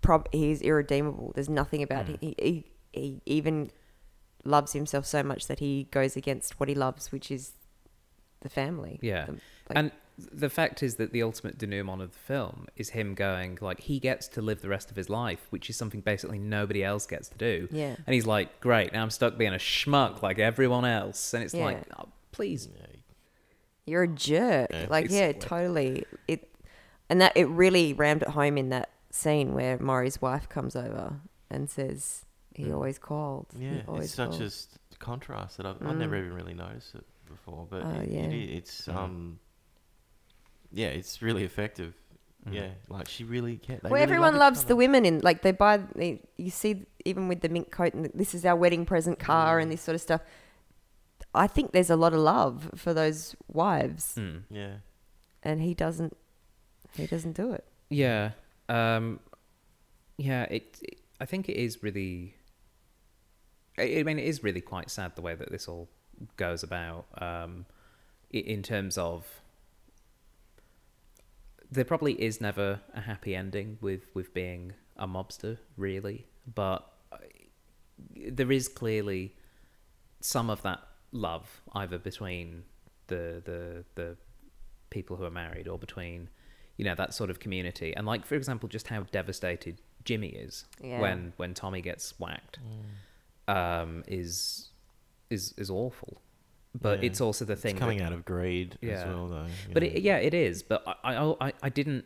[0.00, 1.32] prob he's irredeemable.
[1.34, 2.18] There's nothing about Mm.
[2.20, 3.70] he, he he even
[4.44, 7.52] loves himself so much that he goes against what he loves, which is
[8.40, 8.98] the family.
[9.02, 9.26] Yeah.
[9.26, 9.40] The- like-
[9.78, 9.92] and
[10.32, 14.00] the fact is that the ultimate denouement of the film is him going like he
[14.00, 17.28] gets to live the rest of his life, which is something basically nobody else gets
[17.28, 17.68] to do.
[17.70, 17.94] yeah.
[18.06, 21.54] And he's like, "Great, now I'm stuck being a schmuck like everyone else." And it's
[21.54, 21.64] Yeah.
[21.64, 22.68] like, oh, "Please,
[23.86, 24.70] You're a jerk.
[24.70, 25.48] Yeah, like, yeah, basically.
[25.48, 26.04] totally.
[26.26, 26.52] It
[27.08, 31.20] and that it really rammed it home in that scene where Morrie's wife comes over
[31.48, 32.74] and says he Mm.
[32.74, 33.46] always called.
[33.56, 33.82] Yeah.
[33.88, 34.42] always It's such called.
[34.42, 36.20] a s- contrast that I've, I've never Mm.
[36.26, 38.20] even really noticed it before, but Oh, it, yeah.
[38.24, 38.94] it, it's Mm.
[38.96, 39.38] um,
[40.72, 41.94] yeah, it's really effective.
[42.46, 42.54] Mhm.
[42.54, 43.82] Yeah, like she really can't.
[43.82, 45.78] well, everyone loves the women in like they buy.
[45.94, 49.18] They, you see, even with the mink coat and the, this is our wedding present
[49.18, 49.72] car and Mm.
[49.74, 50.20] this sort of stuff.
[51.34, 54.38] I think there's a lot of love for those wives, Hmm.
[54.50, 54.76] Yeah,
[55.42, 56.16] and he doesn't.
[56.94, 57.64] He doesn't do it.
[57.90, 58.30] Yeah.
[58.68, 59.20] Um,
[60.16, 62.34] yeah, it, it- I think it is really.
[63.78, 65.88] I I mean, it is really quite sad the way that this all
[66.36, 67.66] goes about um,
[68.30, 69.26] in terms of
[71.70, 76.90] there probably is never a happy ending with with being a mobster, really, but
[78.16, 79.34] there is clearly
[80.20, 80.80] some of that
[81.12, 82.64] love either between
[83.08, 84.16] the the the
[84.90, 86.28] people who are married or between
[86.76, 87.94] you know that sort of community.
[87.94, 91.00] And like for example just how devastated jimmy is Yeah.
[91.00, 92.60] when when tommy gets whacked
[93.48, 94.70] um is
[95.28, 96.22] is is awful
[96.74, 97.06] but Yeah.
[97.06, 99.06] it's also the thing It's that- coming out of greed as Yeah.
[99.08, 99.46] well, though.
[99.72, 102.04] but it, yeah it is but I, I i i didn't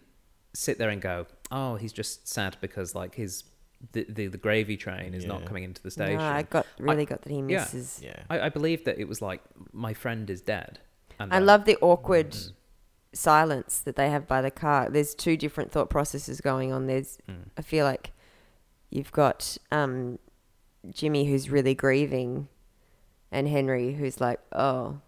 [0.55, 3.45] sit there and go oh he's just sad because like his
[3.93, 7.05] the the, the gravy train is not coming into the station No, I got really
[7.05, 8.01] got that he misses.
[8.03, 8.23] yeah.
[8.31, 10.79] I, I believe that it was like my friend is dead
[11.19, 12.53] and I then- love the awkward Mm.
[13.13, 14.89] silence that they have by the car.
[14.89, 16.87] There's two different thought processes going on.
[16.87, 17.49] There's, Mm.
[17.59, 18.13] I feel like
[18.91, 20.19] you've got um,
[20.91, 22.49] Jimmy who's really grieving,
[23.33, 25.01] and Henry who's like, oh,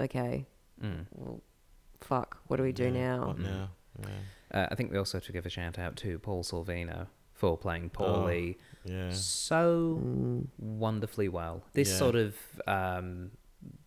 [0.00, 0.46] okay,
[0.82, 1.06] Mm.
[1.12, 1.40] well,
[2.00, 3.26] fuck, what do we do Yeah, now?
[3.28, 3.42] What Mm.
[3.44, 3.70] now?
[4.00, 4.06] Yeah.
[4.62, 7.56] Uh, I think we also have to give a shout out to Paul Sorvino for
[7.56, 9.10] playing Oh, Paulie Yeah.
[9.12, 10.48] so Mm.
[10.58, 11.62] wonderfully well.
[11.74, 11.96] This Yeah.
[11.98, 13.30] sort of, um,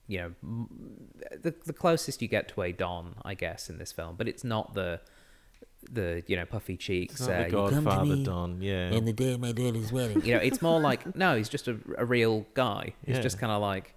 [0.08, 1.10] you know, m-
[1.42, 4.44] the the closest you get to a Don, I guess, in this film, but it's
[4.44, 5.02] not the
[5.92, 7.16] the you know puffy cheeks.
[7.16, 8.62] It's not uh, the you come to Godfather Don.
[8.62, 8.92] Yeah.
[8.94, 10.24] And the day of my daughter's wedding.
[10.26, 12.94] you know, it's more like no, he's just a, a real guy.
[13.06, 13.22] He's Yeah.
[13.22, 13.94] just kind of like,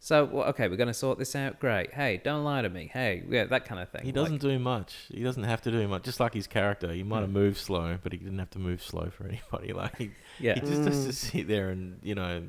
[0.00, 1.60] so well, okay, we're gonna sort this out.
[1.60, 1.92] Great.
[1.94, 2.90] Hey, don't lie to me.
[2.92, 4.02] Hey, yeah, that kind of thing.
[4.04, 4.94] he doesn't do much.
[5.08, 6.02] He doesn't have to do much.
[6.04, 7.34] Just like his character, he might have Mm.
[7.34, 9.72] moved slow, but he didn't have to move slow for anybody.
[9.72, 10.54] Like he, yeah.
[10.54, 11.06] he just has Mm.
[11.06, 12.42] to sit there and you know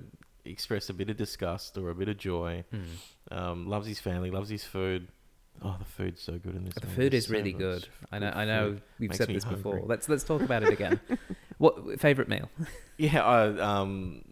[0.46, 2.64] express a bit of disgust or a bit of joy.
[2.74, 3.38] Mm.
[3.38, 5.08] Um, loves his family, loves his food.
[5.64, 6.74] Oh, the food's so good in this.
[6.74, 7.88] The food is really good.
[8.12, 8.32] I know.
[8.36, 8.78] I know.
[9.00, 9.82] We've said me this before.
[9.86, 11.00] Let's let's talk about it again.
[11.58, 12.50] what favorite meal?
[12.98, 14.24] Yeah, I um,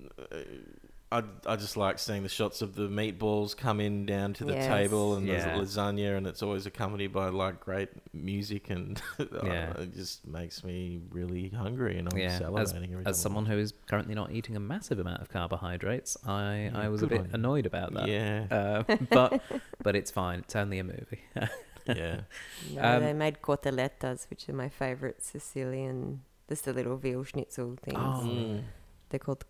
[1.12, 4.54] I I just like seeing the shots of the meatballs come in down to the
[4.54, 4.68] Yes.
[4.68, 5.58] table and Yeah.
[5.58, 9.74] the lasagna, and it's always accompanied by like great music, and Yeah.
[9.78, 12.28] it just makes me really hungry, and I'm yeah.
[12.28, 16.16] As, salivating every as someone who is currently not eating a massive amount of carbohydrates,
[16.26, 18.08] I Yeah, I was a bit annoyed about that.
[18.08, 19.42] Yeah, Uh, but
[19.84, 20.40] but it's fine.
[20.40, 21.22] It's only a movie.
[21.88, 22.22] yeah.
[22.74, 26.22] No, Um, they made cortaletas, which are my favorite Sicilian.
[26.48, 27.98] Just the little veal schnitzel things.
[28.00, 28.24] Oh.
[28.26, 28.64] Mm.
[29.10, 29.48] They're called cort-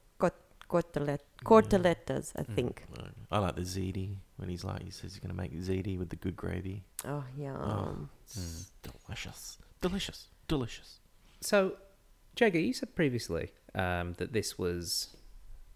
[0.74, 2.56] cortalet- cortaletas, I Mm.
[2.56, 2.74] think.
[2.98, 6.10] No, I like the ziti when he's like he says he's gonna make ziti with
[6.10, 6.78] the good gravy.
[7.14, 7.56] Oh, yeah.
[7.58, 10.90] Oh, it's delicious, delicious, delicious.
[11.42, 11.58] So,
[12.40, 14.84] Jago, you said previously um, that this was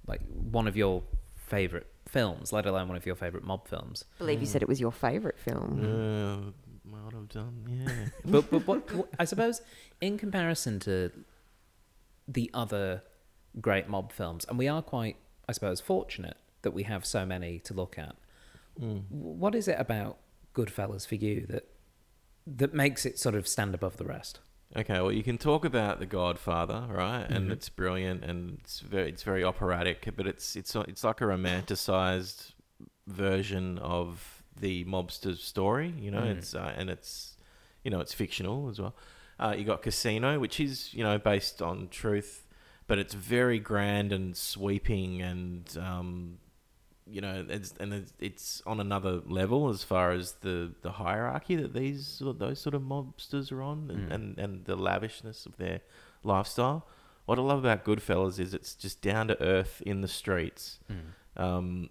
[0.08, 0.22] like
[0.58, 1.04] one of your
[1.36, 4.06] favorite films, let alone one of your favorite mob films.
[4.16, 5.72] I believe you said it was your favorite film.
[5.84, 6.52] Uh,
[6.92, 8.06] what I've done, yeah.
[8.34, 9.62] but but what, what I suppose
[10.02, 11.12] in comparison to
[12.28, 13.02] the other
[13.62, 17.60] great mob films, and we are quite, I suppose, fortunate that we have so many
[17.60, 18.16] to look at.
[18.80, 19.04] Mm.
[19.10, 20.18] What is it about
[20.54, 21.68] Goodfellas for you that
[22.48, 24.40] that makes it sort of stand above the rest?
[24.76, 27.26] Okay, well, you can talk about The Godfather, right?
[27.30, 27.52] And Mhm.
[27.54, 32.52] it's brilliant and it's very it's very operatic, but it's it's it's like a romanticized
[33.08, 36.22] version of the mobster's story, you know.
[36.24, 36.38] Mm.
[36.38, 37.38] It's uh, and it's
[37.84, 38.96] you know it's fictional as well.
[39.40, 42.45] Uh, you got Casino, which is you know based on truth,
[42.88, 46.38] but it's very grand and sweeping and um,
[47.08, 51.56] you know it's and it's, it's on another level as far as the the hierarchy
[51.56, 54.14] that these those sort of mobsters are on and, Mm.
[54.14, 55.82] and and the lavishness of their
[56.24, 56.88] lifestyle.
[57.26, 60.80] What I love about Goodfellas is it's just down to earth in the streets,
[61.38, 61.90] um,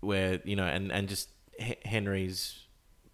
[0.00, 2.66] where you know, and and just H- Henry's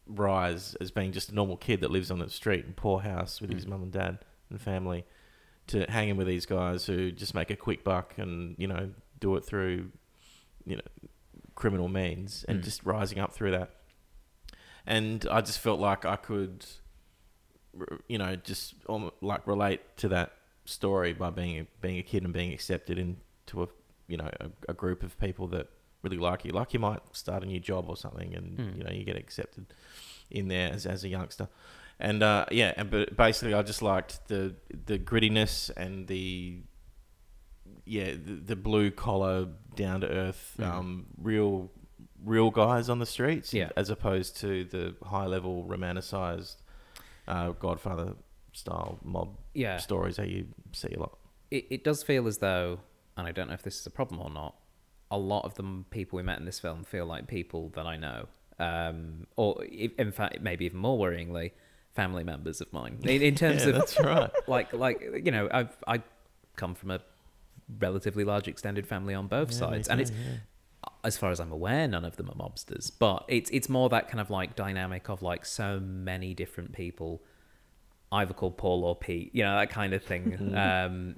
[0.08, 3.40] rise as being just a normal kid that lives on the street in poor house
[3.40, 3.68] with his Mm.
[3.70, 4.18] mum and dad
[4.50, 5.04] and family,
[5.68, 9.34] to hanging with these guys who just make a quick buck and you know do
[9.36, 9.90] it through,
[10.64, 10.82] you know,
[11.54, 12.64] criminal means and Mm.
[12.64, 13.70] just rising up through that.
[14.86, 16.64] And I just felt like I could,
[18.08, 18.74] you know, just
[19.20, 20.32] like relate to that
[20.64, 23.68] story by being a, being a kid and being accepted into a
[24.08, 25.68] you know a, a group of people that
[26.02, 26.52] really like you.
[26.52, 28.78] Like you might start a new job or something, and Mm.
[28.78, 29.66] you know you get accepted
[30.30, 31.48] in there as as a youngster.
[31.98, 34.54] And uh, yeah, and but basically I just liked the
[34.86, 36.60] the grittiness and the
[37.84, 40.64] yeah the, the blue collar down to earth Mhm.
[40.64, 41.70] um, real
[42.24, 43.70] real guys on the streets Yeah.
[43.76, 46.56] as opposed to the high level romanticized
[47.28, 48.14] uh, Godfather
[48.52, 51.16] style mob Yeah, stories that you see a lot.
[51.50, 52.80] it, it does feel as though,
[53.16, 54.56] and I don't know if this is a problem or not,
[55.10, 57.96] a lot of the people we met in this film feel like people that I
[57.96, 58.26] know.
[58.58, 61.52] Um, or in fact, maybe even more worryingly,
[61.96, 62.98] family members of mine.
[63.04, 64.30] In, in terms yeah, of that's right.
[64.46, 66.02] like, like you know, I've I
[66.56, 67.00] come from a
[67.80, 70.36] relatively large extended family on both Yeah, sides, and too, it's yeah.
[71.02, 72.92] as far as I'm aware, none of them are mobsters.
[72.96, 77.22] But it's it's more that kind of like dynamic of like so many different people,
[78.12, 80.54] either called Paul or Pete, you know, that kind of thing.
[80.56, 81.16] um,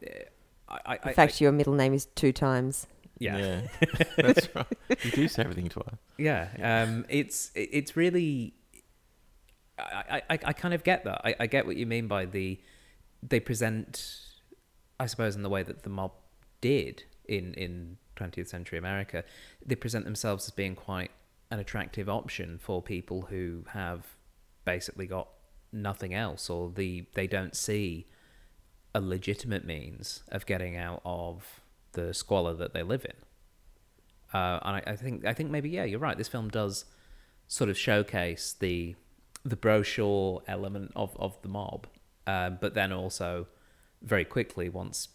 [0.68, 2.86] I, I, In I- fact, your middle name is two times.
[3.18, 4.04] yeah, yeah.
[4.16, 4.66] that's right.
[5.04, 5.86] You do say everything twice.
[6.18, 6.48] yeah.
[6.86, 8.54] Um, it's it's really,
[9.78, 11.20] I, I, I kind of get that.
[11.24, 12.58] I, I get what you mean by the,
[13.22, 14.20] they present,
[14.98, 16.12] I suppose, in the way that the mob
[16.60, 19.24] did in in 20th century America,
[19.64, 21.10] they present themselves as being quite
[21.50, 24.16] an attractive option for people who have
[24.64, 25.28] basically got
[25.72, 28.06] nothing else, or the they don't see
[28.94, 31.60] a legitimate means of getting out of
[31.92, 34.38] the squalor that they live in.
[34.38, 36.18] Uh, and I, I think I think maybe yeah, you're right.
[36.18, 36.84] This film does
[37.46, 38.94] sort of showcase the
[39.44, 41.86] the brochure element of of the mob,
[42.26, 43.46] uh, but then also
[44.02, 45.08] very quickly once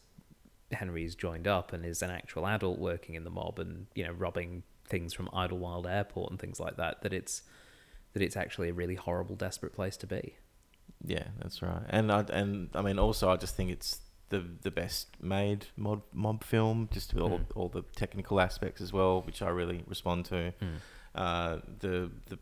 [0.72, 4.12] Henry's joined up and is an actual adult working in the mob and you know
[4.14, 7.44] robbing things from Idlewild Airport and things like that, that it's
[8.14, 10.36] that it's actually a really horrible, desperate place to be.
[11.06, 11.84] Yeah, that's right.
[11.90, 14.00] And I and I mean also I just think it's
[14.30, 17.46] the the best made mob mob film, just all Mm.
[17.56, 20.54] all the technical aspects as well, which I really respond to.
[21.16, 22.40] Uh, the, the the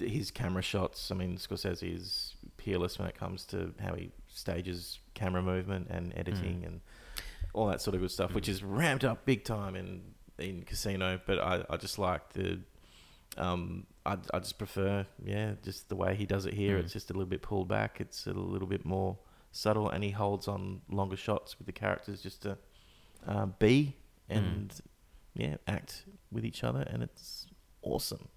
[0.00, 1.10] his camera shots.
[1.10, 6.12] I mean, Scorsese is peerless when it comes to how he stages camera movement and
[6.16, 6.80] editing and
[7.52, 10.02] all that sort of good stuff, which is ramped up big time in
[10.38, 11.20] in Casino.
[11.26, 12.60] But I, I just like the
[13.36, 16.76] um, I, I just prefer, yeah, just the way he does it here.
[16.76, 16.80] Mm.
[16.80, 18.00] It's just a little bit pulled back.
[18.00, 19.18] It's a little bit more
[19.52, 22.58] subtle, and he holds on longer shots with the characters just to
[23.26, 23.96] uh, be
[24.28, 24.74] and
[25.34, 27.46] yeah, act with each other, and it's
[27.82, 28.28] awesome.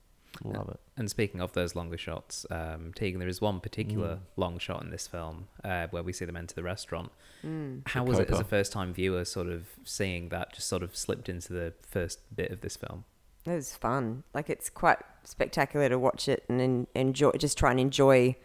[0.44, 0.80] Love it.
[0.98, 4.20] And speaking of those longer shots, um, Tegan, there is one particular Mm.
[4.38, 7.12] long shot in this film uh, where we see them enter the restaurant.
[7.46, 7.88] Mm.
[7.88, 10.96] How was it as a first time viewer, sort of seeing that just sort of
[10.96, 13.04] slipped into the first bit of this film?
[13.46, 14.24] It was fun.
[14.34, 17.32] Like it's quite spectacular to watch it and en- enjoy.
[17.32, 18.36] Just try and enjoy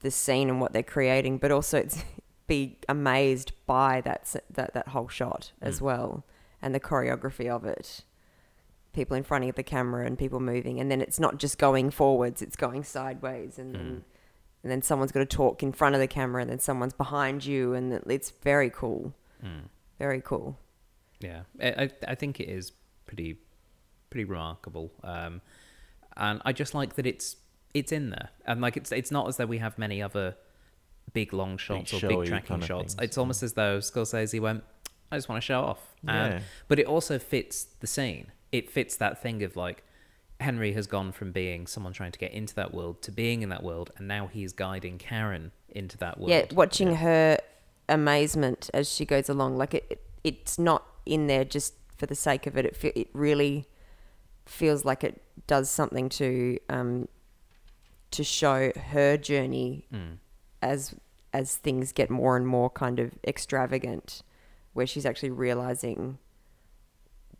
[0.00, 2.02] the scene and what they're creating, but also it's
[2.46, 5.82] be amazed by that that that whole shot as Mm.
[5.82, 6.24] well
[6.62, 8.02] and the choreography of it.
[8.92, 11.90] People in front of the camera and people moving, and then it's not just going
[11.90, 14.02] forwards; it's going sideways, and then Mm.
[14.62, 17.44] and then someone's got to talk in front of the camera, and then someone's behind
[17.44, 19.68] you, and it's very cool, Mm.
[19.98, 20.58] very cool.
[21.20, 22.72] Yeah, I, I I think it is
[23.06, 23.38] pretty
[24.10, 25.40] pretty remarkable, um,
[26.16, 27.36] and I just like that it's
[27.74, 30.36] it's in there, and like it's it's not as though we have many other
[31.14, 32.94] big long shots or big tracking kind of shots.
[32.94, 34.64] things, It's almost as though Scorsese went,
[35.10, 36.40] I just want to show off, Yeah.
[36.68, 38.26] but it also fits the scene.
[38.52, 39.82] It fits that thing of like
[40.40, 43.48] Henry has gone from being someone trying to get into that world to being in
[43.48, 46.30] that world, and now he's guiding Karen into that world.
[46.30, 46.94] Yeah, watching Yeah.
[46.96, 47.38] her
[47.88, 52.14] amazement as she goes along, like it, it, it's not in there just for the
[52.14, 52.64] sake of it.
[52.66, 53.66] It fe- it really
[54.46, 57.08] feels like it does something to um,
[58.10, 60.18] to show her journey Mm.
[60.60, 60.94] as
[61.32, 64.22] as things get more and more kind of extravagant,
[64.74, 66.18] where she's actually realizing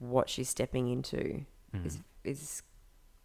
[0.03, 1.44] what she's stepping into
[1.74, 1.86] Mm.
[1.86, 2.62] is is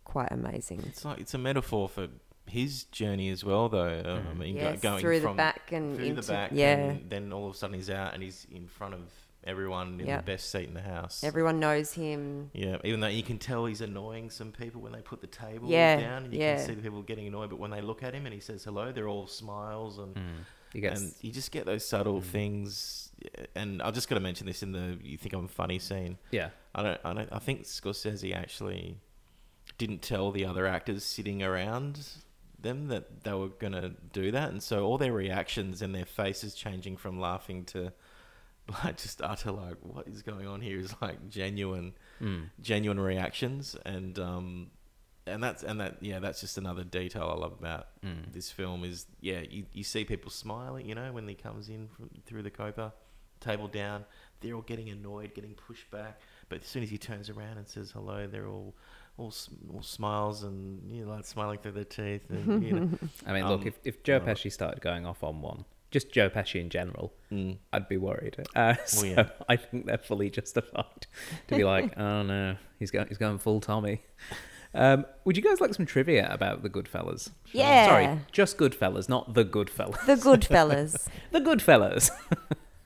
[0.06, 0.82] quite amazing.
[0.88, 2.08] It's like it's a metaphor for
[2.48, 4.02] his journey as well, though.
[4.06, 4.38] Um, I Mm.
[4.38, 6.76] mean, Yes, going through from the back and through into the back, yeah.
[6.78, 9.02] and then all of a sudden he's out and he's in front of
[9.44, 10.18] everyone in Yeah.
[10.18, 11.24] the best seat in the house.
[11.24, 12.50] Everyone knows him.
[12.54, 15.70] Yeah, even though you can tell he's annoying some people when they put the table
[15.70, 16.56] Yeah, down, and you yeah.
[16.58, 17.50] can see the people getting annoyed.
[17.50, 20.22] But when they look at him and he says hello, they're all smiles and Mm.
[20.74, 22.24] You get and you just get those subtle Mm.
[22.26, 23.12] things.
[23.56, 26.18] And I'm just got to mention this in the "you think I'm funny" scene.
[26.32, 26.50] yeah.
[26.76, 27.30] I don't, I don't.
[27.32, 28.98] I think Scorsese actually
[29.78, 32.08] didn't tell the other actors sitting around
[32.60, 36.54] them that they were gonna do that, and so all their reactions and their faces
[36.54, 37.92] changing from laughing to
[38.84, 42.50] like just utter like what is going on here is like genuine, Mm.
[42.62, 44.70] genuine reactions, and um,
[45.28, 48.32] and that's and that yeah, that's just another detail I love about Mm.
[48.32, 51.88] this film is yeah, you, you see people smiling, you know, when he comes in
[51.88, 52.94] from, through the copa,
[53.40, 54.06] table down,
[54.42, 56.20] they're all getting annoyed, getting pushed back.
[56.50, 58.76] But as soon as he turns around and says hello, they're all
[59.18, 59.34] all,
[59.74, 62.30] all smiles and you know, like smiling through their teeth.
[62.30, 62.90] And, you know,
[63.26, 64.20] I mean, look, Um, if, if Joe.
[64.20, 68.38] Pesci started going off on one, just Joe Pesci in general, mm, I'd be worried.
[68.56, 69.30] Uh, so yeah.
[69.50, 71.08] I think they're fully justified
[71.48, 74.04] to be like, oh no, he's going, he's going full Tommy.
[74.78, 77.32] Um, would you guys like some trivia about the Goodfellas?
[77.52, 77.88] Yeah.
[77.88, 80.06] Sorry, just Goodfellas, not the Goodfellas.
[80.06, 81.08] The Goodfellas.
[81.32, 82.12] the Goodfellas.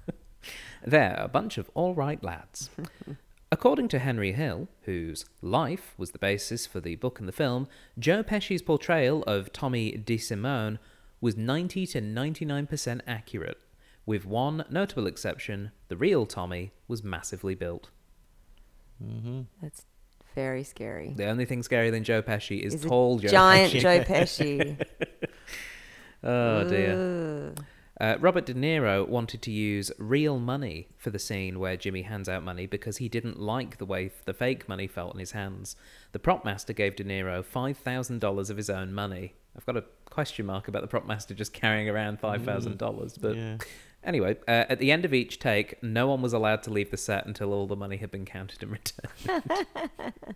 [0.85, 2.69] They're a bunch of all right lads.
[3.51, 7.67] According to Henry Hill, whose life was the basis for the book and the film,
[7.99, 10.79] Joe Pesci's portrayal of Tommy DeSimone
[11.19, 13.59] was 90 to 99% accurate,
[14.05, 17.89] with one notable exception the real Tommy was massively built.
[19.03, 19.41] Mm-hmm.
[19.61, 19.83] That's
[20.35, 21.13] Very scary.
[21.15, 23.81] The only thing scarier than Joe Pesci is, Is tall Joe Giant Pesci.
[23.81, 24.85] Joe Pesci.
[26.23, 27.53] Oh dear.
[27.99, 32.27] Uh, Robert De Niro wanted to use real money for the scene where Jimmy hands
[32.27, 35.75] out money because he didn't like the way the fake money felt in his hands.
[36.11, 39.33] The prop master gave De Niro $5,000 of his own money.
[39.55, 43.57] I've got a question mark about the prop master just carrying around $5,000, but yeah.
[44.03, 46.97] Anyway, uh, at the end of each take, no one was allowed to leave the
[46.97, 49.65] set until all the money had been counted and returned.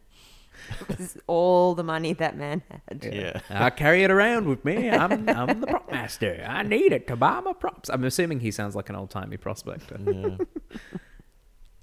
[0.88, 3.06] This is all the money that man had.
[3.12, 3.40] Yeah.
[3.50, 4.90] I carry it around with me.
[4.90, 6.44] I'm, I'm the prop master.
[6.48, 7.90] I need it to buy my props.
[7.90, 10.00] I'm assuming he sounds like an old timey prospector.
[10.06, 10.38] yeah.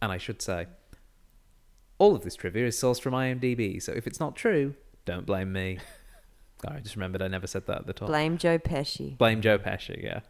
[0.00, 0.66] And I should say,
[1.98, 4.74] all of this trivia is sourced from IMDb, so if it's not true,
[5.04, 5.78] don't blame me.
[6.66, 8.08] Oh, I just remembered I never said that at the top.
[8.08, 9.16] Blame Joe Pesci.
[9.16, 10.20] Blame Joe Pesci, yeah.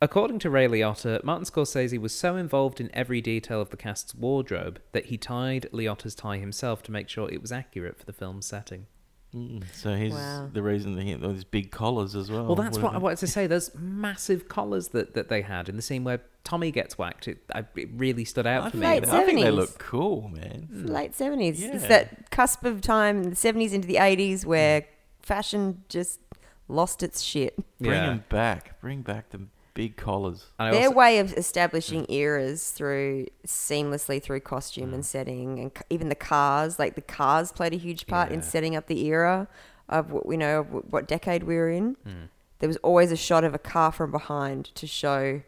[0.00, 4.14] According to Ray Liotta, Martin Scorsese was so involved in every detail of the cast's
[4.14, 8.12] wardrobe that he tied Liotta's tie himself to make sure it was accurate for the
[8.12, 8.86] film's setting.
[9.34, 10.48] Mm, So he's Wow.
[10.52, 12.46] the reason that he had those big collars as well.
[12.46, 13.46] Well, that's what I wouldn't wanted to say.
[13.48, 17.38] Those massive collars that, that they had in the scene where Tommy gets whacked, it,
[17.52, 18.86] I, it really stood out I for me.
[18.86, 20.68] Late I think they look cool, man.
[20.70, 21.60] Late 70s.
[21.60, 24.84] It's that cusp of time, the 70s into the 80s, where
[25.20, 26.20] fashion just
[26.68, 27.54] lost its shit.
[27.80, 28.06] Bring Yeah.
[28.06, 28.80] them back.
[28.80, 29.40] Bring back the
[29.78, 30.46] big collars.
[30.58, 35.70] And I Their also- way of establishing eras through seamlessly through costume and setting, and
[35.76, 38.44] c- even the cars, like the cars played a huge part in Yeah.
[38.46, 39.46] setting up the era
[39.88, 41.96] of what we know of wh- what decade we were in.
[42.04, 45.42] Mm, There was always a shot of a car from behind to show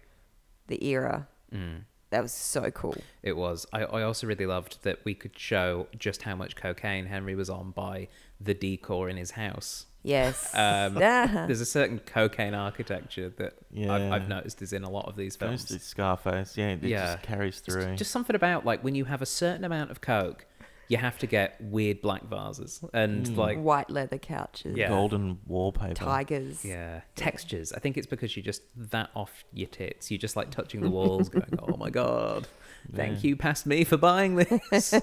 [0.69, 1.27] the era.
[1.53, 1.81] mm.
[2.11, 2.97] That was so cool.
[3.23, 3.67] It was.
[3.73, 7.49] I, I also really loved that we could show just how much cocaine Henry was
[7.51, 8.07] on by
[8.41, 9.87] the decor in his house.
[10.03, 10.55] Yes.
[10.55, 10.95] Um.
[10.95, 15.37] There's a certain cocaine architecture that I've, I've noticed is in a lot of these
[15.37, 15.65] films.
[15.67, 16.57] to Scarface.
[16.57, 17.15] Yeah, it Yeah.
[17.15, 17.97] just carries Just- through.
[17.97, 20.47] Just something about like when you have a certain amount of coke,
[20.91, 23.37] you have to get weird black vases and Mm.
[23.37, 24.77] like White leather couches.
[24.77, 24.89] Yeah.
[24.89, 25.95] Golden wallpaper.
[25.95, 26.65] Tigers.
[26.65, 27.73] yeah textures.
[27.73, 30.11] I think it's because you're just that off your tits.
[30.11, 32.49] You're just like touching the walls, going, "Oh my god,
[32.93, 33.29] thank Yeah.
[33.29, 34.93] you, past me for buying this."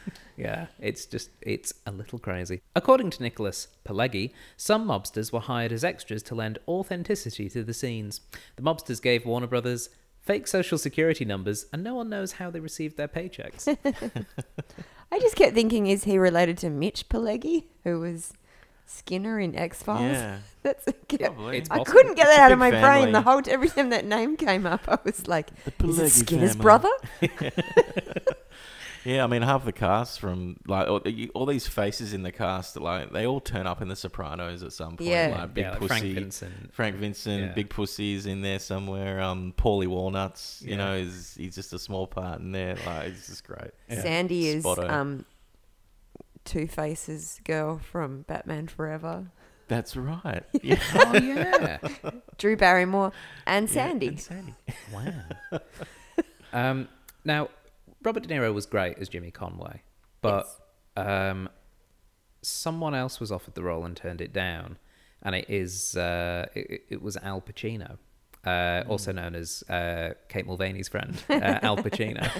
[0.36, 2.60] yeah, it's just it's a little crazy.
[2.76, 7.74] According to Nicholas Pileggi, some mobsters were hired as extras to lend authenticity to the
[7.74, 8.20] scenes.
[8.56, 9.88] The mobsters gave Warner Brothers
[10.20, 13.66] fake social security numbers, and no one knows how they received their paychecks.
[15.14, 18.32] I just kept thinking, is he related to Mitch Pileggi, who was
[18.86, 20.12] Skinner in X Files?
[20.12, 20.38] Yeah.
[20.64, 21.58] That's Probably.
[21.58, 21.92] It's I possible.
[21.92, 22.82] couldn't get It's a that out of big my brain.
[22.82, 23.12] family.
[23.12, 26.10] The whole every time that name came up, I was like, The "Is it Pileggi
[26.10, 26.62] Skinner's family.
[26.62, 26.88] brother?"
[29.04, 32.32] Yeah, I mean, half the cast from like all, you- all these faces in the
[32.32, 35.10] cast, like they all turn up in The Sopranos at some point.
[35.10, 35.36] Yeah.
[35.40, 36.74] like Big yeah, like Pussy, Frank Vincent.
[36.74, 37.52] Frank Vincent, Yeah.
[37.52, 39.20] Big Pussy's in there somewhere.
[39.20, 40.76] Um, Paulie Walnuts, you Yeah.
[40.78, 42.76] know, is he's just a small part in there.
[42.86, 43.72] Like it's just great.
[43.90, 44.00] Yeah.
[44.02, 45.24] Sandy is Spot um,
[46.44, 49.26] Two Faces girl from Batman Forever.
[49.68, 50.42] That's right.
[50.62, 51.78] Yeah, Oh yeah.
[52.38, 53.12] Drew Barrymore
[53.46, 54.08] and Yeah, Sandy.
[54.08, 54.54] and Sandy.
[54.92, 55.12] Wow.
[56.52, 56.88] um,
[57.24, 57.48] now,
[58.04, 59.82] Robert De Niro was great as Jimmy Conway,
[60.20, 60.46] but
[60.96, 61.48] um,
[62.42, 64.78] someone else was offered the role and turned it down,
[65.22, 67.98] and it is uh, it, it was Al Pacino.
[68.44, 72.30] Uh, also known as uh, Kate Mulvany's friend, uh, Al Pacino.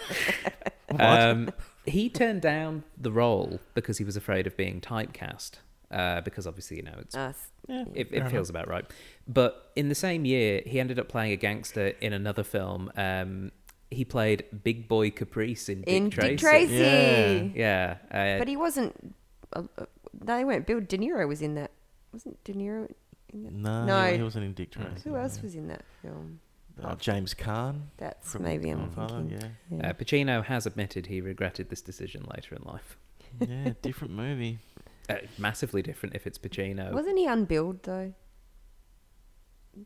[1.01, 1.51] um,
[1.87, 5.53] he turned down the role because he was afraid of being typecast.
[5.91, 8.85] Uh, because obviously, you know, it's s- Yeah, it, it feels about right.
[9.29, 12.91] But in the same year, he ended up playing a gangster in another film.
[12.97, 13.53] Um,
[13.95, 16.31] he played Big Boy Caprice in Dick in Tracy.
[16.31, 17.53] Dick Tracy.
[17.55, 17.97] Yeah.
[18.11, 19.15] Yeah, uh, But he wasn't.
[19.53, 20.67] Uh, uh, they weren't.
[20.67, 21.71] Bill De Niro was in that.
[22.13, 22.91] Wasn't De Niro
[23.33, 23.53] in that?
[23.53, 24.13] No, No.
[24.17, 25.09] he wasn't in Dick Tracy.
[25.09, 25.43] Who else yeah.
[25.43, 26.41] was in that film?
[26.83, 27.83] Uh, James Caan.
[27.99, 29.31] That's from maybe I'm thinking.
[29.31, 29.91] Yeah, Yeah.
[29.91, 32.97] uh, Pacino has admitted he regretted this decision later in life.
[33.41, 34.59] yeah, different movie.
[35.07, 36.91] Uh, massively different if it's Pacino.
[36.91, 38.15] Wasn't he unbilled though?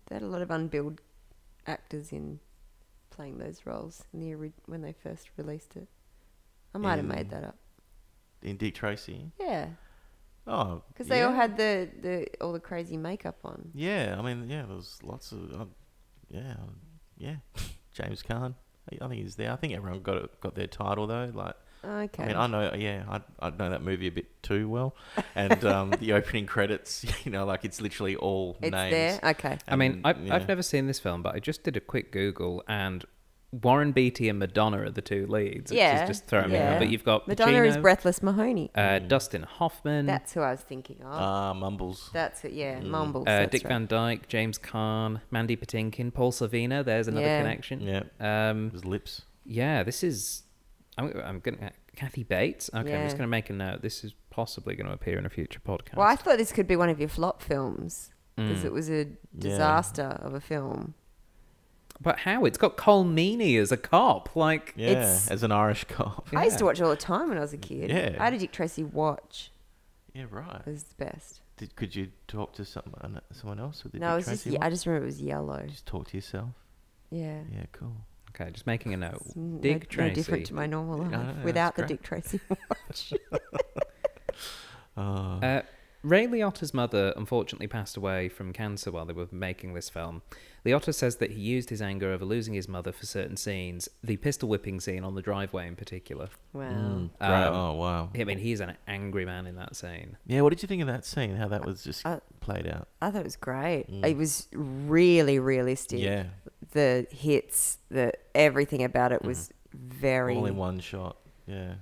[0.06, 1.00] They had a lot of unbilled
[1.66, 2.38] actors in
[3.18, 5.88] playing those roles in the ori- when they first released it.
[6.72, 7.56] I might have made In- that up.
[8.42, 9.32] In Dick Tracy.
[9.40, 9.70] Yeah,
[10.46, 11.36] Oh, because they all yeah.
[11.36, 13.70] had the, the all the crazy makeup on.
[13.74, 15.64] Yeah, I mean, yeah, there was lots of, uh,
[16.30, 16.76] yeah, um,
[17.18, 17.36] yeah.
[17.92, 18.54] James Caan,
[18.90, 19.52] I I think he's there.
[19.52, 21.30] I think everyone got it, got their title though.
[21.34, 22.22] Like, Okay.
[22.22, 24.94] I mean, I know, yeah, I, I know that movie a bit too well,
[25.34, 28.90] and um, the opening credits, you know, like it's literally all it's names.
[28.92, 29.20] there.
[29.30, 29.58] Okay.
[29.68, 30.34] I mean, I've, yeah.
[30.34, 33.04] I've never seen this film, but I just did a quick Google, and
[33.62, 35.70] Warren Beatty and Madonna are the two leads.
[35.70, 36.74] Which Yeah, is just throwing me yeah.
[36.74, 36.78] out.
[36.80, 38.70] But you've got Madonna is Breathless Mahoney.
[38.74, 39.08] uh, Mm.
[39.08, 41.06] Dustin Hoffman, That's who I was thinking of.
[41.14, 42.10] Ah, Mumbles.
[42.12, 42.52] that's it.
[42.52, 42.88] Yeah, Mm.
[42.88, 43.26] Mumbles.
[43.26, 43.70] uh, Dick right.
[43.70, 46.84] Van Dyke, James Caan, Mandy Patinkin, Paul Sorvino.
[46.84, 47.40] There's another Yeah.
[47.40, 47.80] connection.
[47.80, 49.22] Yeah, Um, it was lips.
[49.46, 50.42] yeah, this is.
[50.98, 51.70] I'm, I'm gonna.
[51.96, 52.68] Kathy Bates.
[52.74, 53.82] Okay, I'm just going to make a note.
[53.82, 55.96] This is possibly going to appear in a future podcast.
[55.96, 58.66] Well, I thought this could be one of your flop films because Mm.
[58.66, 60.94] it was a disaster of a film.
[62.00, 62.44] But how?
[62.44, 64.36] It's got Colm Meaney as a cop.
[64.36, 66.28] Like, Yeah, It's- as an Irish cop.
[66.32, 67.90] I used to watch it all the time when I was a kid.
[67.90, 68.16] Yeah.
[68.20, 69.50] I had a Dick Tracy watch.
[70.14, 70.62] Yeah, right.
[70.64, 71.40] It was the best.
[71.56, 74.42] Did, could you talk to someone someone else with the no, Dick it was just
[74.44, 75.64] Tracy ye- I just remember it was yellow.
[75.66, 76.50] Just talk to yourself.
[77.10, 77.40] Yeah.
[77.52, 77.96] Yeah, cool.
[78.30, 79.22] Okay, just making a note.
[79.26, 80.08] It's n- Dick no, Tracy.
[80.10, 81.86] no different to my normal life Yeah, that's without the.
[81.86, 83.12] Dick Tracy watch.
[84.96, 85.62] Oh, Uh,
[86.08, 90.22] Ray Liotta's mother unfortunately passed away from cancer while they were making this film.
[90.64, 94.16] Liotta says that he used his anger over losing his mother for certain scenes, the
[94.16, 96.28] pistol whipping scene on the driveway in particular.
[96.54, 96.62] wow.
[96.70, 97.30] mm, great.
[97.30, 98.10] Um, oh, wow.
[98.18, 100.16] I mean, he's an angry man in that scene.
[100.26, 101.36] Yeah, what did you think of that scene?
[101.36, 102.88] How that was just Uh, played out?
[103.02, 103.84] I thought it was great.
[103.90, 104.06] Mm.
[104.06, 106.00] It was really realistic.
[106.00, 106.24] Yeah,
[106.72, 111.16] The hits, the everything about it was very all in one shot.
[111.46, 111.74] Yeah.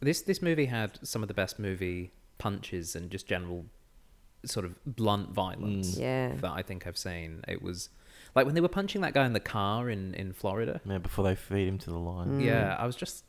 [0.00, 3.64] This this movie had some of the best movie punches and just general
[4.50, 6.00] sort of blunt violence Mm.
[6.00, 6.34] Yeah.
[6.40, 7.42] that I think I've seen.
[7.48, 7.88] It was
[8.34, 10.80] like when they were punching that guy in the car in in Florida.
[10.84, 12.40] Yeah, before they feed him to the lion.
[12.40, 12.44] Mm.
[12.44, 13.24] Yeah, I was just,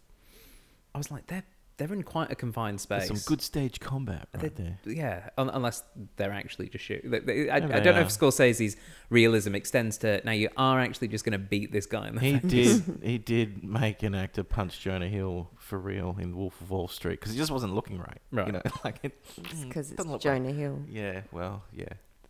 [0.93, 1.43] I was like, they're
[1.77, 3.07] they're in quite a confined space.
[3.09, 4.79] There's some good stage combat They- there.
[4.85, 5.83] Yeah, un- unless
[6.15, 7.11] they're actually just shooting.
[7.11, 8.09] They- they- I, Yeah, I don't know if are.
[8.09, 8.77] Scorsese's
[9.09, 10.31] realism extends to now.
[10.31, 12.79] You are actually just going to beat this guy in the He face.
[12.79, 12.99] did.
[13.03, 17.19] He did make an actor punch Jonah Hill for real in Wolf of Wall Street
[17.19, 18.21] because he just wasn't looking right.
[18.31, 18.47] Right.
[18.47, 19.21] You know, like it.
[19.63, 20.79] because it's doesn't look Jonah Hill.
[20.89, 21.21] Yeah.
[21.31, 21.63] Well.
[21.73, 21.89] Yeah.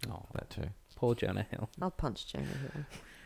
[0.09, 0.69] Oh, That too.
[0.95, 1.69] poor Jonah Hill.
[1.81, 2.83] I'll punch Jonah Hill.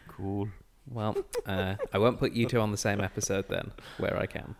[0.07, 0.49] Cool.
[0.91, 1.15] Well,
[1.45, 4.55] uh, I won't put you two on the same episode then, where I can.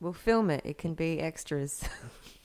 [0.00, 0.62] We'll film it.
[0.64, 1.82] It can be extras.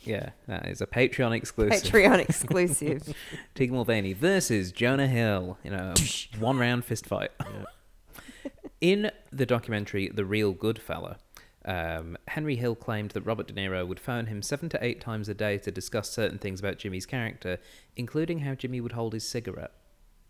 [0.03, 1.83] Yeah, that is a Patreon exclusive.
[1.91, 3.13] Patreon exclusive.
[3.53, 5.93] Tegan Mulvany versus Jonah Hill in a
[6.39, 7.29] one round fist fight.
[7.39, 8.49] Yeah.
[8.81, 11.17] In the documentary The Real Goodfella,
[11.65, 15.29] um, Henry Hill claimed that Robert De Niro would phone him seven to eight times
[15.29, 17.59] a day to discuss certain things about Jimmy's character,
[17.95, 19.73] including how Jimmy would hold his cigarette.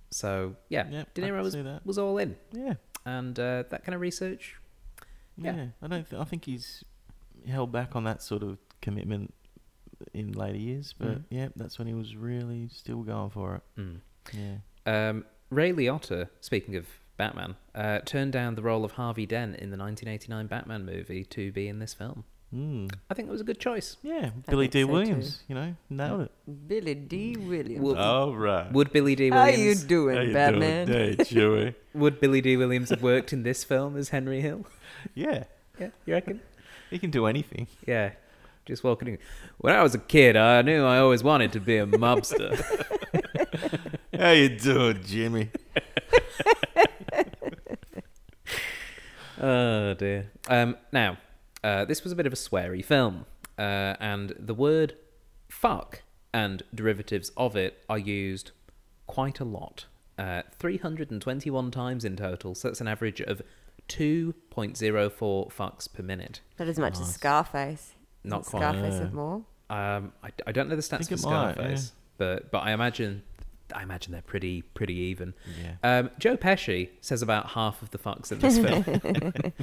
[0.09, 1.55] So, yeah, Yep, De Niro was,
[1.85, 2.35] was all in.
[2.51, 2.73] Yeah.
[3.05, 4.57] And uh, that kind of research,
[5.37, 5.55] Yeah.
[5.55, 5.65] Yeah.
[5.81, 6.09] I don't.
[6.09, 6.83] Th- I think he's
[7.47, 9.33] held back on that sort of commitment
[10.13, 11.23] in later years, but Mhm.
[11.29, 13.61] yeah, that's when he was really still going for it.
[13.79, 13.99] mm.
[14.33, 14.57] Yeah.
[14.85, 16.87] Um, Ray Liotta, speaking of
[17.17, 21.51] Batman, uh, turned down the role of Harvey Dent in the 1989 Batman movie to
[21.51, 22.23] be in this film.
[22.53, 22.91] Mm.
[23.09, 23.95] I think it was a good choice.
[24.01, 24.31] Yeah.
[24.49, 24.91] Billy Dee so too.
[24.93, 25.43] Williams.
[25.47, 26.31] You know, nailed it.
[26.67, 27.79] Billy Dee Williams.
[27.81, 28.71] Well, All right.
[28.73, 30.87] Would Billy Dee How you doing, Batman?
[30.87, 31.75] Hey, Joey.
[31.93, 34.65] would Billy Dee Williams have worked in this film as Henry Hill?
[35.15, 35.45] yeah.
[35.79, 36.41] Yeah, you reckon?
[36.91, 37.65] He can do anything.
[37.87, 38.11] Yeah,
[38.65, 39.17] just walking.
[39.57, 42.59] When I was a kid, I knew I always wanted to be a mobster.
[44.17, 45.49] How you doing, Jimmy?
[49.41, 50.31] oh dear.
[50.49, 51.17] Um, now,
[51.63, 53.25] uh, this was a bit of a sweary film,
[53.57, 54.97] uh, and the word
[55.47, 56.01] "fuck"
[56.33, 58.51] and derivatives of it are used
[59.07, 59.85] quite a lot.
[60.17, 63.41] Uh, 321 times in total, so that's an average of
[63.89, 66.41] 2.04 fucks per minute.
[66.59, 67.13] Not as much as Nice.
[67.13, 67.91] Scarface.
[68.23, 68.59] Not quite.
[68.61, 68.99] Scarface Yeah.
[69.01, 69.43] have more.
[69.69, 72.71] Um, I, I don't know the stats Think for it might, Scarface, but but I
[72.71, 73.23] imagine
[73.73, 75.33] I imagine they're pretty pretty even.
[75.61, 75.99] Yeah.
[75.99, 78.57] Um, Joe Pesci says about half of the fucks in this
[79.13, 79.23] film.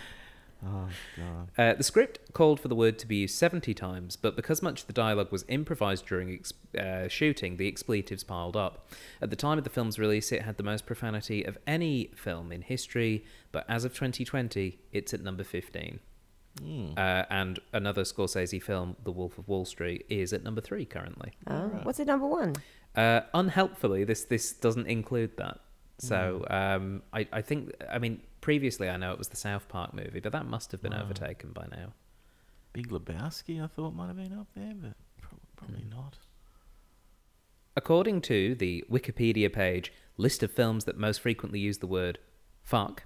[0.65, 1.51] Oh god.
[1.57, 4.81] Uh, the script called for the word to be used 70 times, but because much
[4.83, 8.91] of the dialogue was improvised during ex- uh, shooting, the expletives piled up.
[9.23, 12.51] At the time of the film's release, it had the most profanity of any film
[12.51, 16.01] in history, but as of 2020, it's at number 15.
[16.61, 16.99] Mm.
[16.99, 21.33] Uh, and another Scorsese film, The Wolf of Wall Street, is at number three currently.
[21.47, 21.85] Oh, Alright.
[21.85, 22.57] What's it number one?
[22.97, 25.61] Uh, unhelpfully, this this doesn't include that.
[25.99, 28.23] So um, I, I think I mean
[28.53, 31.03] previously I know it was the South Park movie, but that must have been Wow.
[31.03, 31.93] overtaken by now.
[32.73, 35.91] Big Lebowski, I thought might have been up there, but prob- probably Hmm.
[35.91, 36.17] not.
[37.77, 42.21] According to the Wikipedia page, list of films that most frequently use the word
[42.63, 43.03] fuck,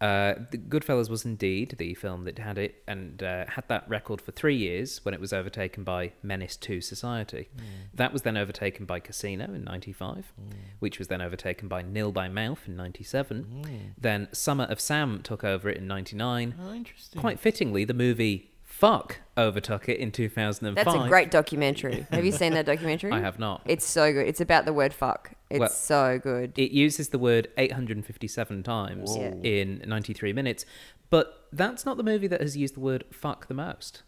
[0.00, 4.20] uh, the Goodfellas was indeed the film that had it and uh, had that record
[4.20, 7.48] for three years when it was overtaken by Menace II Society.
[7.94, 10.32] That was then overtaken by Casino in 95,
[10.78, 13.62] which was then overtaken by Nil by Mouth in 97.
[13.64, 13.80] Mm.
[14.00, 16.54] Then Summer of Sam took over it in 99.
[16.60, 17.20] Oh, interesting.
[17.20, 20.84] Quite fittingly, the movie Fuck overtook it in 2005.
[20.84, 22.06] That's a great documentary.
[22.12, 23.10] Have you seen that documentary?
[23.12, 23.62] I have not.
[23.64, 24.28] It's so good.
[24.28, 25.32] It's about the word fuck.
[25.50, 26.56] It's Well- so good.
[26.56, 29.40] It uses the word 857 times Whoa.
[29.42, 30.64] in 93 minutes,
[31.10, 34.04] but that's not the movie that has used the word fuck the most.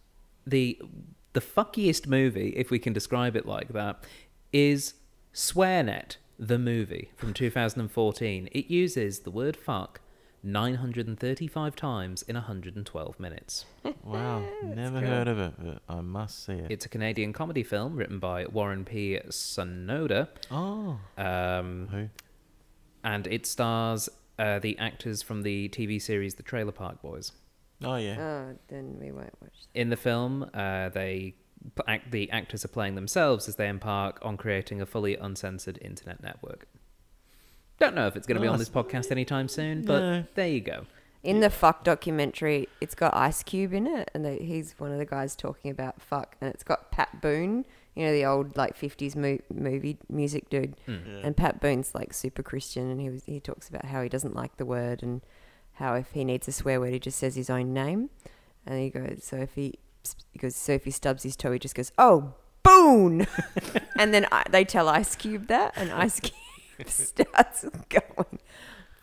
[0.46, 0.80] The
[1.32, 4.04] the fuckiest movie, if we can describe it like that,
[4.52, 4.94] is
[5.34, 8.48] Swearnet, the movie from 2014.
[8.52, 10.00] It uses the word fuck
[10.42, 13.66] 935 times in 112 minutes.
[14.02, 15.08] Wow, never cool.
[15.08, 16.70] heard of it, but I must see it.
[16.70, 19.18] It's a Canadian comedy film written by Warren P.
[19.28, 22.08] Sonoda, oh, um, who?
[23.04, 27.32] and it stars uh, the actors from the TV series The Trailer Park Boys.
[27.82, 28.16] Oh yeah.
[28.18, 29.52] Oh, then we won't watch.
[29.74, 31.34] In the film, uh, they
[31.86, 36.22] act, the actors are playing themselves as they embark on creating a fully uncensored internet
[36.22, 36.66] network.
[37.80, 40.24] Don't know if it's going to be on this podcast anytime soon, but No.
[40.34, 40.86] there you go.
[41.22, 44.98] In the fuck documentary, it's got Ice Cube in it, and the, he's one of
[44.98, 47.64] the guys talking about fuck, and it's got Pat Boone,
[47.94, 50.92] you know, the old like '50s mo- movie music dude, hmm.
[51.06, 51.20] Yeah.
[51.24, 54.34] and Pat Boone's like super Christian, and he was he talks about how he doesn't
[54.34, 55.20] like the word, and
[55.74, 58.08] how if he needs a swear word, he just says his own name,
[58.66, 59.74] and he goes, so if he
[60.32, 63.26] he goes, so if he stubs his toe, he just goes, oh Boone,
[63.98, 66.34] and then I, they tell Ice Cube that, and Ice Cube
[66.88, 68.38] starts going